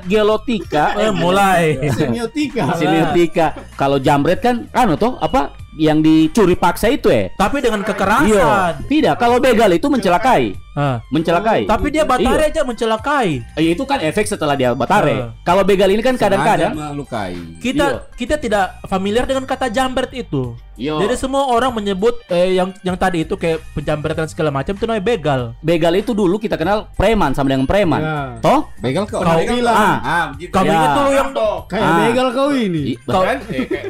geolotika 0.01 0.97
Eh, 0.99 1.13
mulai. 1.13 1.77
Semiotika. 1.93 2.73
semiotika. 2.73 3.47
Kalau 3.73 3.97
jamret 3.97 4.41
kan 4.41 4.65
anu 4.71 4.97
toh 4.97 5.15
apa 5.15 5.53
yang 5.73 6.01
dicuri 6.01 6.53
paksa 6.53 6.89
itu 6.89 7.07
eh. 7.07 7.29
Tapi 7.31 7.61
dengan 7.61 7.79
Iya. 7.79 7.87
kekerasan. 7.87 8.73
Tidak, 8.83 9.15
kalau 9.15 9.37
begal 9.37 9.69
itu 9.69 9.85
mencelakai. 9.85 10.57
Ah. 10.73 10.97
Mencelakai. 11.07 11.65
Tapi 11.65 11.87
dia 11.89 12.03
batare 12.03 12.49
aja 12.49 12.61
mencelakai. 12.61 13.45
Eh, 13.53 13.71
itu 13.71 13.83
kan 13.85 14.01
efek 14.01 14.25
setelah 14.25 14.53
dia 14.53 14.69
Ah. 14.69 14.75
batare. 14.75 15.33
Kalau 15.41 15.61
begal 15.61 15.87
ini 15.87 16.01
kan 16.01 16.17
kadang-kadang 16.17 16.73
melukai. 16.73 17.37
Kita 17.57 18.09
kita 18.13 18.35
tidak 18.37 18.81
familiar 18.85 19.23
dengan 19.23 19.45
kata 19.45 19.69
jambret 19.69 20.09
itu. 20.11 20.57
Yo. 20.73 20.97
Jadi 20.97 21.13
semua 21.13 21.45
orang 21.47 21.69
menyebut 21.69 22.17
eh, 22.25 22.57
yang 22.57 22.73
yang 22.81 22.97
tadi 22.97 23.21
itu 23.21 23.37
kayak 23.37 23.61
penjambretan 23.77 24.25
segala 24.25 24.49
macam 24.49 24.73
itu 24.73 24.83
namanya 24.83 25.05
begal. 25.05 25.41
begal 25.61 25.93
itu 25.93 26.17
dulu 26.17 26.41
kita 26.41 26.57
kenal 26.57 26.89
preman 26.97 27.29
sama 27.31 27.53
dengan 27.53 27.69
preman. 27.69 28.01
Ya. 28.01 28.17
Toh? 28.41 28.65
Begal 28.81 29.05
kok. 29.05 29.21
Kau 29.21 29.37
Begal 29.37 29.53
bilang. 29.53 29.77
kok. 29.77 29.97
Ah, 30.01 30.25
begitu. 30.33 30.49
Kamu 30.49 30.65
Ya. 30.65 30.73
ingat 30.73 30.91
dulu 30.97 31.11
yang 31.13 31.29
Kayak 31.63 31.85
Ah. 31.85 31.97
begal 32.01 32.27
kau 32.33 32.49
ini. 32.51 32.81
I- 32.89 32.99
Kau- 33.05 33.21
Kan? 33.23 33.37
Eh, 33.47 33.65
kayak 33.69 33.85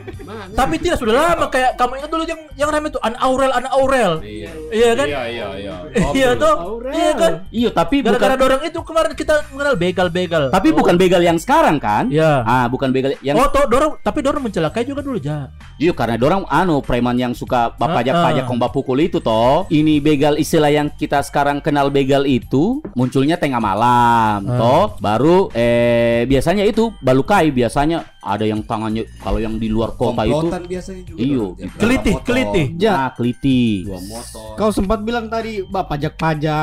tapi 0.54 0.75
tidak 0.78 0.98
sudah 1.00 1.13
lama 1.16 1.46
kayak 1.48 1.72
kamu 1.80 1.92
ingat 1.98 2.12
dulu 2.12 2.24
yang 2.28 2.42
yang 2.54 2.70
namanya 2.70 2.92
itu 2.92 3.00
an 3.00 3.16
aurel 3.18 3.52
an 3.56 3.66
aurel. 3.72 4.13
Iya. 4.20 4.52
Iya 4.70 4.90
kan? 4.94 5.08
Iya, 5.08 5.22
iya, 5.25 5.48
iya. 5.56 5.75
Iya 6.20 6.30
tuh. 6.36 6.56
Aurel. 6.74 6.92
Iya 6.92 7.12
kan? 7.13 7.32
Iya, 7.48 7.70
tapi 7.70 7.96
Gara-gara 8.00 8.34
bukan 8.34 8.39
dorong 8.39 8.63
itu 8.63 8.80
kemarin 8.82 9.12
kita 9.13 9.34
mengenal 9.50 9.75
begal-begal. 9.75 10.44
tapi 10.50 10.70
bukan 10.70 10.96
begal 10.96 11.22
yang 11.22 11.38
sekarang 11.38 11.77
kan? 11.77 12.10
Ya. 12.10 12.42
Ah, 12.44 12.65
bukan 12.65 12.89
begal 12.89 13.13
yang 13.20 13.36
Oh, 13.36 13.46
toh 13.48 13.65
dorong 13.65 13.98
tapi 14.00 14.20
dorong 14.20 14.42
mencelakai 14.42 14.84
juga 14.84 15.00
dulu 15.00 15.18
ja. 15.18 15.53
Iya 15.75 15.94
karena 15.94 16.15
dorang 16.15 16.44
anu 16.48 16.80
preman 16.80 17.13
yang 17.13 17.34
suka 17.34 17.74
bapajak-pajak 17.74 18.13
Ah, 18.39 18.46
ah. 18.46 18.50
kong 18.50 18.72
pukul 18.74 19.00
itu 19.00 19.20
toh. 19.20 19.70
Ini 19.70 20.00
begal 20.00 20.36
istilah 20.36 20.70
yang 20.70 20.90
kita 20.90 21.22
sekarang 21.22 21.59
kenal 21.59 21.88
begal 21.88 22.24
itu 22.24 22.81
munculnya 22.94 23.38
tengah 23.38 23.59
malam 23.59 24.44
Ah. 24.44 24.57
toh. 24.57 24.86
Baru 24.98 25.53
eh 25.53 26.25
biasanya 26.25 26.64
itu 26.64 26.90
balukai 27.00 27.50
biasanya 27.50 28.18
ada 28.18 28.44
yang 28.44 28.64
tangannya 28.64 29.03
kalau 29.20 29.36
yang 29.36 29.59
di 29.59 29.68
luar 29.68 29.94
kota 29.94 30.24
itu 30.24 30.31
Komplotan 30.33 30.64
biasanya 30.64 31.01
juga. 31.03 31.20
Iyo. 31.20 31.46
Kelitih, 31.75 32.16
kelitih. 32.24 32.66
Keliti. 33.14 33.83
Dua 33.83 34.00
motor. 34.00 34.55
kau 34.55 34.72
sempat 34.72 35.03
bilang 35.03 35.27
tadi, 35.27 35.59
Pak 35.62 35.86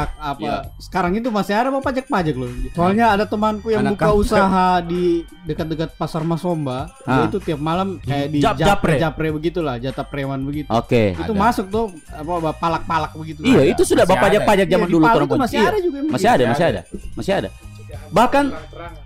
pajak-pajak 0.00 0.10
apa. 0.16 0.40
Iya. 0.40 0.56
Sekarang 0.78 1.12
itu 1.12 1.28
masih 1.28 1.54
ada 1.54 1.68
Pak 1.70 1.82
pajak-pajak 1.82 2.34
loh. 2.34 2.50
Soalnya 2.72 3.06
ada 3.12 3.24
temanku 3.24 3.68
yang 3.68 3.84
Anak 3.84 3.92
buka 3.94 4.06
kampung. 4.08 4.22
usaha 4.22 4.68
di 4.80 5.04
dekat-dekat 5.44 5.90
Pasar 5.94 6.22
Masomba. 6.24 6.88
Ah. 7.04 7.24
Dia 7.24 7.24
itu 7.28 7.38
tiap 7.42 7.60
malam 7.60 8.00
kayak 8.00 8.26
di 8.30 8.38
Jap- 8.40 8.58
japre, 8.58 8.96
japre. 8.96 9.28
begitulah, 9.30 9.76
jatah 9.76 10.06
preman 10.06 10.40
begitu. 10.42 10.68
Oke. 10.70 11.14
Itu 11.14 11.32
Ada. 11.32 11.40
masuk 11.40 11.66
tuh 11.68 11.84
apa 12.08 12.50
palak-palak 12.56 13.12
begitu. 13.14 13.40
Iya, 13.44 13.62
Ada. 13.62 13.72
itu 13.72 13.82
sudah 13.84 14.04
Masih 14.04 14.14
bapajak-pajak 14.16 14.66
Iya, 14.66 14.72
zaman 14.74 14.88
di 14.88 14.92
dulu 14.92 15.04
masih 15.36 15.58
Iya. 15.58 15.68
ada 15.68 15.78
juga 15.78 15.98
Masih 16.10 16.28
ada, 16.28 16.44
masih 16.46 16.64
ada. 16.64 16.80
Masih 17.14 17.32
ada. 17.34 17.50
Bahkan 18.10 18.44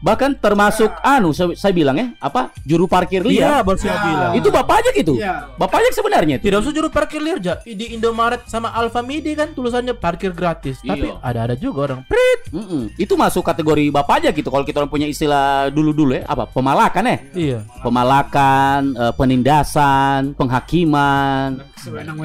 bahkan 0.01 0.33
termasuk 0.33 0.89
anu 1.05 1.37
saya, 1.37 1.53
saya 1.57 1.73
bilang 1.77 1.97
ya, 1.97 2.07
apa? 2.19 2.49
Juru 2.65 2.89
parkir 2.89 3.21
Iya, 3.25 3.61
liar. 3.61 3.63
baru 3.65 3.79
saya 3.79 3.97
bilang. 4.01 4.33
Itu 4.37 4.49
bapajak 4.49 4.95
itu. 4.97 5.21
Iya. 5.21 5.53
Bapajak 5.61 5.93
sebenarnya 5.93 6.41
itu. 6.41 6.45
Tidak 6.49 6.59
usah 6.61 6.73
juru 6.73 6.89
parkir 6.89 7.21
liar 7.21 7.39
ja. 7.41 7.61
Di 7.61 7.93
Indomaret 7.93 8.49
sama 8.49 8.73
Alfamidi 8.73 9.37
kan 9.37 9.53
tulisannya 9.53 9.93
parkir 9.93 10.33
gratis. 10.33 10.81
Tapi 10.81 11.13
Iya. 11.13 11.21
ada-ada 11.21 11.55
juga 11.55 11.93
orang 11.93 12.01
prit. 12.09 12.41
Mm-mm. 12.51 12.97
Itu 12.97 13.15
masuk 13.15 13.45
kategori 13.45 13.93
bapajak 13.93 14.33
gitu. 14.33 14.49
Kalau 14.49 14.65
kita 14.65 14.81
orang 14.81 14.93
punya 14.93 15.05
istilah 15.07 15.69
dulu-dulu 15.69 16.17
ya, 16.17 16.25
apa? 16.25 16.49
Pemalakan 16.49 17.05
ya. 17.05 17.19
Iya. 17.37 17.59
Pemalakan, 17.85 18.81
eh, 18.97 19.13
penindasan, 19.15 20.33
penghakiman, 20.35 21.61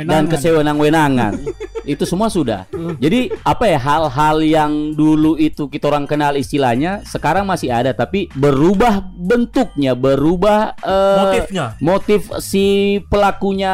dan 0.08 0.24
kesewenang-wenangan. 0.32 1.34
itu 1.89 2.04
semua 2.06 2.30
sudah. 2.30 2.70
Jadi 3.02 3.34
apa 3.42 3.65
ya 3.65 3.80
hal-hal 3.82 4.38
yang 4.46 4.72
dulu 4.94 5.34
itu 5.36 5.65
kita 5.65 5.89
orang 5.89 6.06
kenal 6.06 6.38
istilahnya 6.70 7.02
sekarang 7.02 7.46
masih 7.50 7.74
ada 7.74 7.92
tapi 7.98 8.30
berubah 8.38 9.02
bentuknya, 9.18 9.98
berubah 9.98 10.78
eh, 10.78 11.18
Motifnya. 11.18 11.66
motif 11.82 12.30
si 12.38 12.98
pelakunya 13.10 13.74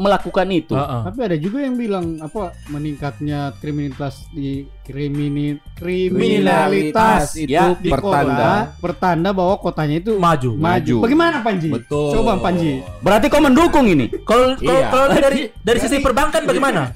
melakukan 0.00 0.48
itu. 0.48 0.72
Heeh. 0.72 1.02
Tapi 1.04 1.20
ada 1.20 1.36
juga 1.36 1.58
yang 1.60 1.76
bilang 1.76 2.16
apa 2.24 2.56
meningkatnya 2.72 3.52
kriminalitas 3.60 4.24
di 4.32 4.64
krimini, 4.90 5.46
Kriminalitas 5.72 5.80
kriminalitas 5.80 7.22
itu 7.34 7.48
Ya, 7.50 7.72
di 7.74 7.88
pertanda. 7.88 8.12
kota 8.12 8.52
pertanda 8.78 9.28
bahwa 9.30 9.54
kotanya 9.56 9.96
itu 9.96 10.12
Maju. 10.14 10.50
maju. 10.54 10.96
Bagaimana 11.00 11.40
Panji? 11.40 11.68
Betul. 11.70 12.12
Coba 12.12 12.36
Panji. 12.36 12.84
Berarti 13.00 13.26
kau 13.26 13.40
mendukung 13.40 13.86
ini. 13.86 14.12
Kalau 14.22 14.54
kalau 14.56 14.76
Iya. 14.76 14.90
kalau 14.90 15.06
dari 15.10 15.40
dari 15.56 15.78
sisi 15.78 15.96
perbankan 15.98 16.42
bagaimana? 16.42 16.82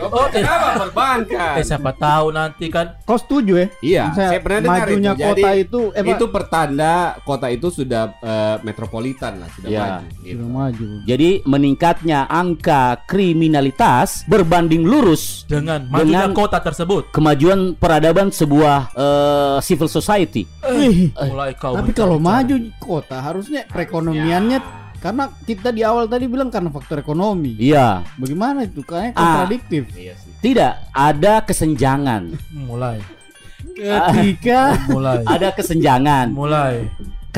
Oh, 0.00 0.26
eh, 0.26 0.38
Kenapa 0.38 0.78
perbankan? 0.78 1.54
eh 1.56 1.64
siapa 1.64 1.90
tahu 1.92 2.30
nanti 2.30 2.68
kan 2.68 3.00
Kau 3.02 3.16
setuju 3.16 3.56
ya? 3.56 3.66
Iya, 3.80 4.04
Saya 4.12 4.28
saya 4.30 4.40
pernah 4.40 4.60
dengar 4.60 4.86
majunya 4.86 5.12
itu. 5.12 5.22
kota 5.22 5.38
Jadi, 5.48 5.60
itu 5.60 5.80
eh, 5.90 6.04
itu 6.06 6.24
pertanda 6.28 6.92
kota 7.22 7.46
itu 7.48 7.68
sudah 7.68 8.02
eh, 8.18 8.56
metropolitan 8.62 9.32
lah, 9.38 9.48
sudah 9.50 9.68
Iya. 9.68 9.80
maju. 9.82 10.04
gitu. 10.18 10.34
sudah 10.34 10.48
maju. 10.50 10.86
Jadi 11.04 11.30
meningkatnya 11.44 12.18
angka 12.26 12.82
kriminalitas 13.04 14.24
berbanding 14.24 14.82
lurus 14.82 15.44
dengan 15.44 15.88
majunya 15.88 16.24
Dengan- 16.24 16.34
kota 16.34 16.58
tersebut. 16.58 16.87
Kemajuan 17.04 17.74
peradaban 17.74 18.28
sebuah 18.28 18.78
eh, 18.92 19.56
civil 19.60 19.86
society. 19.86 20.48
Ih, 20.64 21.12
Mulai 21.12 21.52
kau 21.54 21.74
tapi 21.74 21.92
kalau 21.92 22.16
maju 22.16 22.56
kota 22.76 23.18
harusnya 23.18 23.64
perekonomiannya 23.66 24.58
karena 24.98 25.30
kita 25.42 25.70
di 25.70 25.80
awal 25.80 26.04
tadi 26.04 26.26
bilang 26.26 26.48
karena 26.48 26.68
faktor 26.68 26.98
ekonomi. 26.98 27.54
Iya, 27.54 28.02
Bagaimana 28.16 28.64
itu? 28.64 28.82
Kayaknya 28.82 29.14
Ah. 29.14 29.22
kontradiktif. 29.44 29.82
Iya 29.94 30.14
sih. 30.16 30.32
tidak 30.40 30.72
ada 30.90 31.32
kesenjangan. 31.40 32.22
mulai 32.50 32.98
Ketika 33.74 34.74
mulai 34.90 35.22
Ada 35.22 35.54
kesenjangan. 35.54 36.34
mulai 36.34 36.82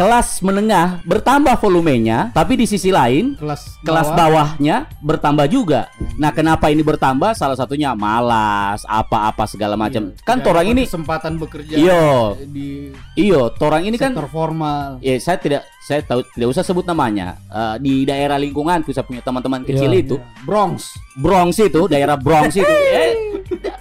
Kelas 0.00 0.40
menengah 0.40 1.04
bertambah 1.04 1.60
volumenya, 1.60 2.32
tapi 2.32 2.56
di 2.56 2.64
sisi 2.64 2.88
lain 2.88 3.36
kelas 3.36 3.84
kelas 3.84 4.08
bawah, 4.08 4.56
bawahnya 4.56 4.88
bertambah 4.96 5.44
juga. 5.44 5.92
Nah, 6.16 6.32
kenapa 6.32 6.72
ini 6.72 6.80
bertambah? 6.80 7.36
Salah 7.36 7.52
satunya 7.52 7.92
malas, 7.92 8.80
apa-apa 8.88 9.44
segala 9.44 9.76
macam. 9.76 10.16
Kan 10.24 10.40
tidak 10.40 10.56
orang 10.56 10.64
ada 10.64 10.72
ini 10.72 10.82
kesempatan 10.88 11.32
bekerja 11.36 11.74
Iyo. 11.76 12.32
di 12.48 12.96
iyo, 13.12 13.52
orang 13.60 13.84
ini 13.84 14.00
kan 14.00 14.16
formal. 14.32 14.96
ya 15.04 15.20
saya 15.20 15.36
tidak 15.36 15.68
saya 15.84 16.00
tahu 16.00 16.24
tidak 16.32 16.48
usah 16.48 16.64
sebut 16.64 16.88
namanya. 16.88 17.36
Eh, 17.52 17.76
di 17.84 17.94
daerah 18.08 18.40
lingkunganku 18.40 18.96
saya 18.96 19.04
punya 19.04 19.20
teman-teman 19.20 19.68
kecil 19.68 19.92
Iya, 19.92 20.00
itu 20.00 20.16
Bronx. 20.48 20.96
Bronx 21.20 21.60
itu, 21.60 21.84
daerah 21.92 22.16
Bronx 22.16 22.56
itu. 22.56 22.64
Eh, 22.90 23.12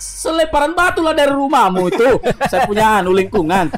seleparan 0.01 0.73
batu 0.73 0.99
lah 0.99 1.13
dari 1.13 1.32
rumahmu 1.32 1.88
itu. 1.88 2.19
Saya 2.51 2.65
punya 2.67 2.99
anu 2.99 3.13
lingkungan. 3.15 3.69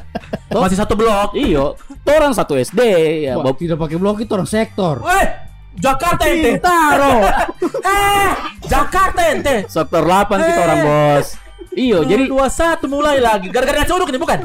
Toh, 0.48 0.60
Masih 0.64 0.76
satu 0.76 0.92
blok. 0.96 1.32
iyo, 1.36 1.76
orang 2.16 2.32
satu 2.36 2.54
SD 2.56 2.80
ya. 3.28 3.34
Wah, 3.38 3.54
tidak 3.56 3.80
pakai 3.80 3.96
blok 3.96 4.22
itu 4.22 4.32
orang 4.32 4.48
sektor. 4.48 5.00
Weh, 5.00 5.26
Jakarta 5.76 6.28
ente. 6.28 6.60
Taro. 6.60 7.16
Eh, 7.82 8.30
Jakarta 8.70 9.20
ente. 9.34 9.66
Sektor 9.66 10.06
8 10.06 10.38
kita 10.38 10.60
orang 10.62 10.80
bos. 10.86 11.28
Iyo, 11.72 12.04
jadi 12.04 12.28
dua 12.28 12.52
satu 12.52 12.84
mulai 12.84 13.16
lagi. 13.16 13.48
Gara-gara 13.48 13.80
nasi 13.80 13.92
uduk 13.96 14.12
ini 14.12 14.20
bukan? 14.20 14.44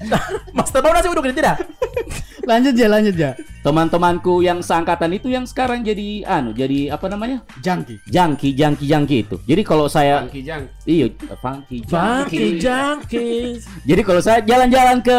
Master 0.56 0.82
mau 0.82 0.90
nasi 0.90 1.06
uduk 1.06 1.22
ini 1.30 1.34
tidak? 1.38 1.62
lanjut 2.50 2.74
ya, 2.76 2.88
lanjut 2.90 3.16
ya. 3.16 3.32
teman-temanku 3.64 4.44
yang 4.44 4.60
seangkatan 4.60 5.16
itu 5.16 5.32
yang 5.32 5.48
sekarang 5.48 5.80
jadi 5.80 6.28
anu, 6.28 6.52
jadi 6.52 6.92
apa 6.92 7.08
namanya? 7.08 7.40
Jangki. 7.64 8.04
Jangki, 8.10 8.52
jangki, 8.52 8.84
jangki 8.84 9.16
itu. 9.24 9.36
Jadi 9.46 9.62
kalau 9.64 9.86
saya. 9.88 10.26
Iyo, 10.84 11.14
funky, 11.40 11.80
Jangki, 11.88 12.58
jangki. 12.58 12.58
jangki. 12.60 13.28
Jadi 13.86 14.02
kalau 14.02 14.20
saya 14.20 14.42
jalan-jalan 14.42 14.98
ke 15.00 15.18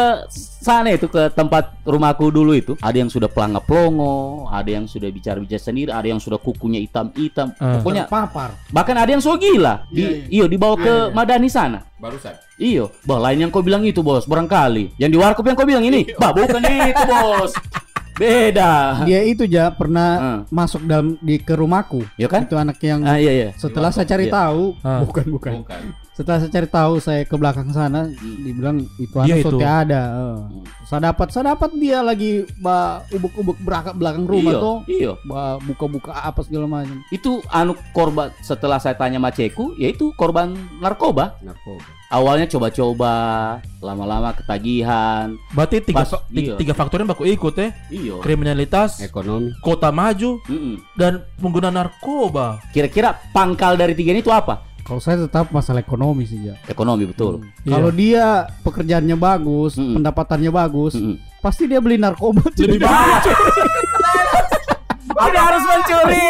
sana 0.66 0.90
itu 0.90 1.06
ke 1.06 1.30
tempat 1.30 1.78
rumahku 1.86 2.26
dulu 2.28 2.50
itu, 2.50 2.74
ada 2.82 2.92
yang 2.92 3.06
sudah 3.06 3.30
pelangga 3.30 3.62
plongo, 3.62 4.50
ada 4.50 4.66
yang 4.66 4.90
sudah 4.90 5.06
bicara-bicara 5.06 5.62
sendiri, 5.62 5.94
ada 5.94 6.02
yang 6.04 6.18
sudah 6.18 6.36
kukunya 6.36 6.82
hitam-hitam. 6.82 7.54
Ah. 7.56 7.78
Pokoknya 7.78 8.10
Papar. 8.10 8.58
bahkan 8.74 8.98
ada 8.98 9.06
yang 9.06 9.22
so 9.22 9.38
gila. 9.38 9.86
Di, 9.86 10.26
iyo 10.26 10.50
dibawa 10.50 10.74
ke 10.74 10.94
Madani 11.14 11.46
sana. 11.46 11.86
Barusan. 11.96 12.34
Iyo, 12.58 12.90
bah 13.04 13.22
lain 13.22 13.46
yang 13.46 13.50
kau 13.50 13.62
bilang 13.62 13.86
itu 13.86 14.02
bos, 14.02 14.26
barangkali. 14.26 14.98
Yang 14.98 15.10
di 15.12 15.18
warkop 15.22 15.44
yang 15.44 15.54
kau 15.54 15.64
bilang 15.64 15.86
ini, 15.86 16.10
bah 16.18 16.34
bukan 16.34 16.58
itu 16.60 17.02
bos. 17.06 17.54
Beda. 18.16 19.04
Dia 19.04 19.20
itu 19.22 19.44
ja 19.44 19.68
pernah 19.68 20.08
Ah. 20.16 20.38
masuk 20.48 20.88
dalam 20.88 21.20
di 21.20 21.36
ke 21.36 21.52
rumahku. 21.52 22.00
Ya 22.16 22.26
kan? 22.26 22.48
Itu 22.48 22.56
anak 22.56 22.80
yang 22.80 23.04
Ah 23.04 23.20
iya 23.20 23.28
iya. 23.30 23.48
setelah 23.54 23.92
saya 23.92 24.08
cari 24.08 24.26
Iya. 24.26 24.32
tahu, 24.34 24.62
Ah. 24.80 25.04
bukan 25.04 25.26
bukan. 25.28 25.52
Bukan. 25.60 25.82
Setelah 26.16 26.40
saya 26.40 26.48
cari 26.48 26.64
tahu, 26.66 26.92
saya 26.96 27.20
ke 27.22 27.36
belakang 27.36 27.68
sana, 27.70 28.08
dibilang 28.40 28.80
itu 28.96 29.12
Dia 29.20 29.36
anak 29.36 29.44
itu. 29.44 29.58
ada. 29.60 30.00
eh. 30.16 30.36
Saya 30.82 31.12
dapat, 31.12 31.28
saya 31.28 31.52
dapat 31.52 31.76
dia 31.76 32.00
lagi 32.00 32.40
ba 32.56 33.04
ubuk-ubuk 33.10 33.60
belakang 33.60 33.94
belakang 33.94 34.24
rumah 34.24 34.48
Iyo, 34.48 34.62
tuh, 34.62 34.76
Iyo. 34.88 35.12
ba 35.24 35.60
buka-buka 35.60 36.16
apa 36.16 36.40
segala 36.40 36.64
macam. 36.64 37.04
Itu 37.10 37.44
anu 37.46 37.76
korban 37.92 38.32
setelah 38.40 38.80
saya 38.80 38.96
tanya 38.96 39.18
maceku, 39.18 39.76
yaitu 39.76 40.08
korban 40.16 40.56
narkoba. 40.80 41.36
Narkoba. 41.44 41.84
Awalnya 42.08 42.46
coba-coba, 42.48 43.14
lama-lama 43.78 44.32
ketagihan. 44.32 45.36
Berarti 45.52 45.84
tiga, 45.84 46.00
Pas, 46.00 46.08
fa- 46.08 46.24
tiga, 46.28 46.54
iya. 46.54 46.56
tiga 46.56 46.72
faktornya 46.72 47.06
baku 47.06 47.26
ikut 47.26 47.54
ya. 47.54 47.68
Iyo. 47.88 48.14
Kriminalitas, 48.20 49.02
Ekonomi. 49.02 49.52
kota 49.58 49.90
maju, 49.90 50.40
Mm-mm. 50.46 50.80
dan 50.94 51.20
pengguna 51.36 51.68
narkoba. 51.68 52.62
Kira-kira 52.70 53.20
pangkal 53.30 53.74
dari 53.74 53.92
tiga 53.92 54.14
ini 54.14 54.22
itu 54.22 54.30
apa? 54.30 54.64
Kalau 54.86 55.02
saya 55.02 55.26
tetap 55.26 55.50
masalah 55.50 55.82
ekonomi 55.82 56.30
sih 56.30 56.46
ya. 56.46 56.54
Ekonomi 56.70 57.10
betul. 57.10 57.42
Iya. 57.66 57.74
Kalau 57.74 57.90
dia 57.90 58.24
pekerjaannya 58.62 59.18
bagus, 59.18 59.74
Mm-mm. 59.74 59.98
pendapatannya 59.98 60.50
bagus, 60.54 60.94
Mm-mm. 60.94 61.18
pasti 61.42 61.66
dia 61.66 61.82
beli 61.82 61.98
narkoba. 61.98 62.46
Lebih 62.54 62.78
banyak. 62.86 63.22
Ada 65.10 65.38
harus 65.42 65.62
mencuri. 65.66 66.26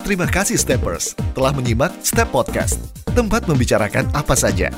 Terima 0.00 0.24
kasih 0.24 0.56
Steppers 0.56 1.12
telah 1.36 1.52
menyimak 1.52 1.92
Step 2.00 2.32
Podcast, 2.32 2.80
tempat 3.12 3.44
membicarakan 3.44 4.08
apa 4.16 4.32
saja. 4.32 4.72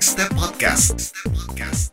Step 0.00 0.32
Podcast. 0.32 1.12
Step 1.12 1.28
Podcast. 1.36 1.92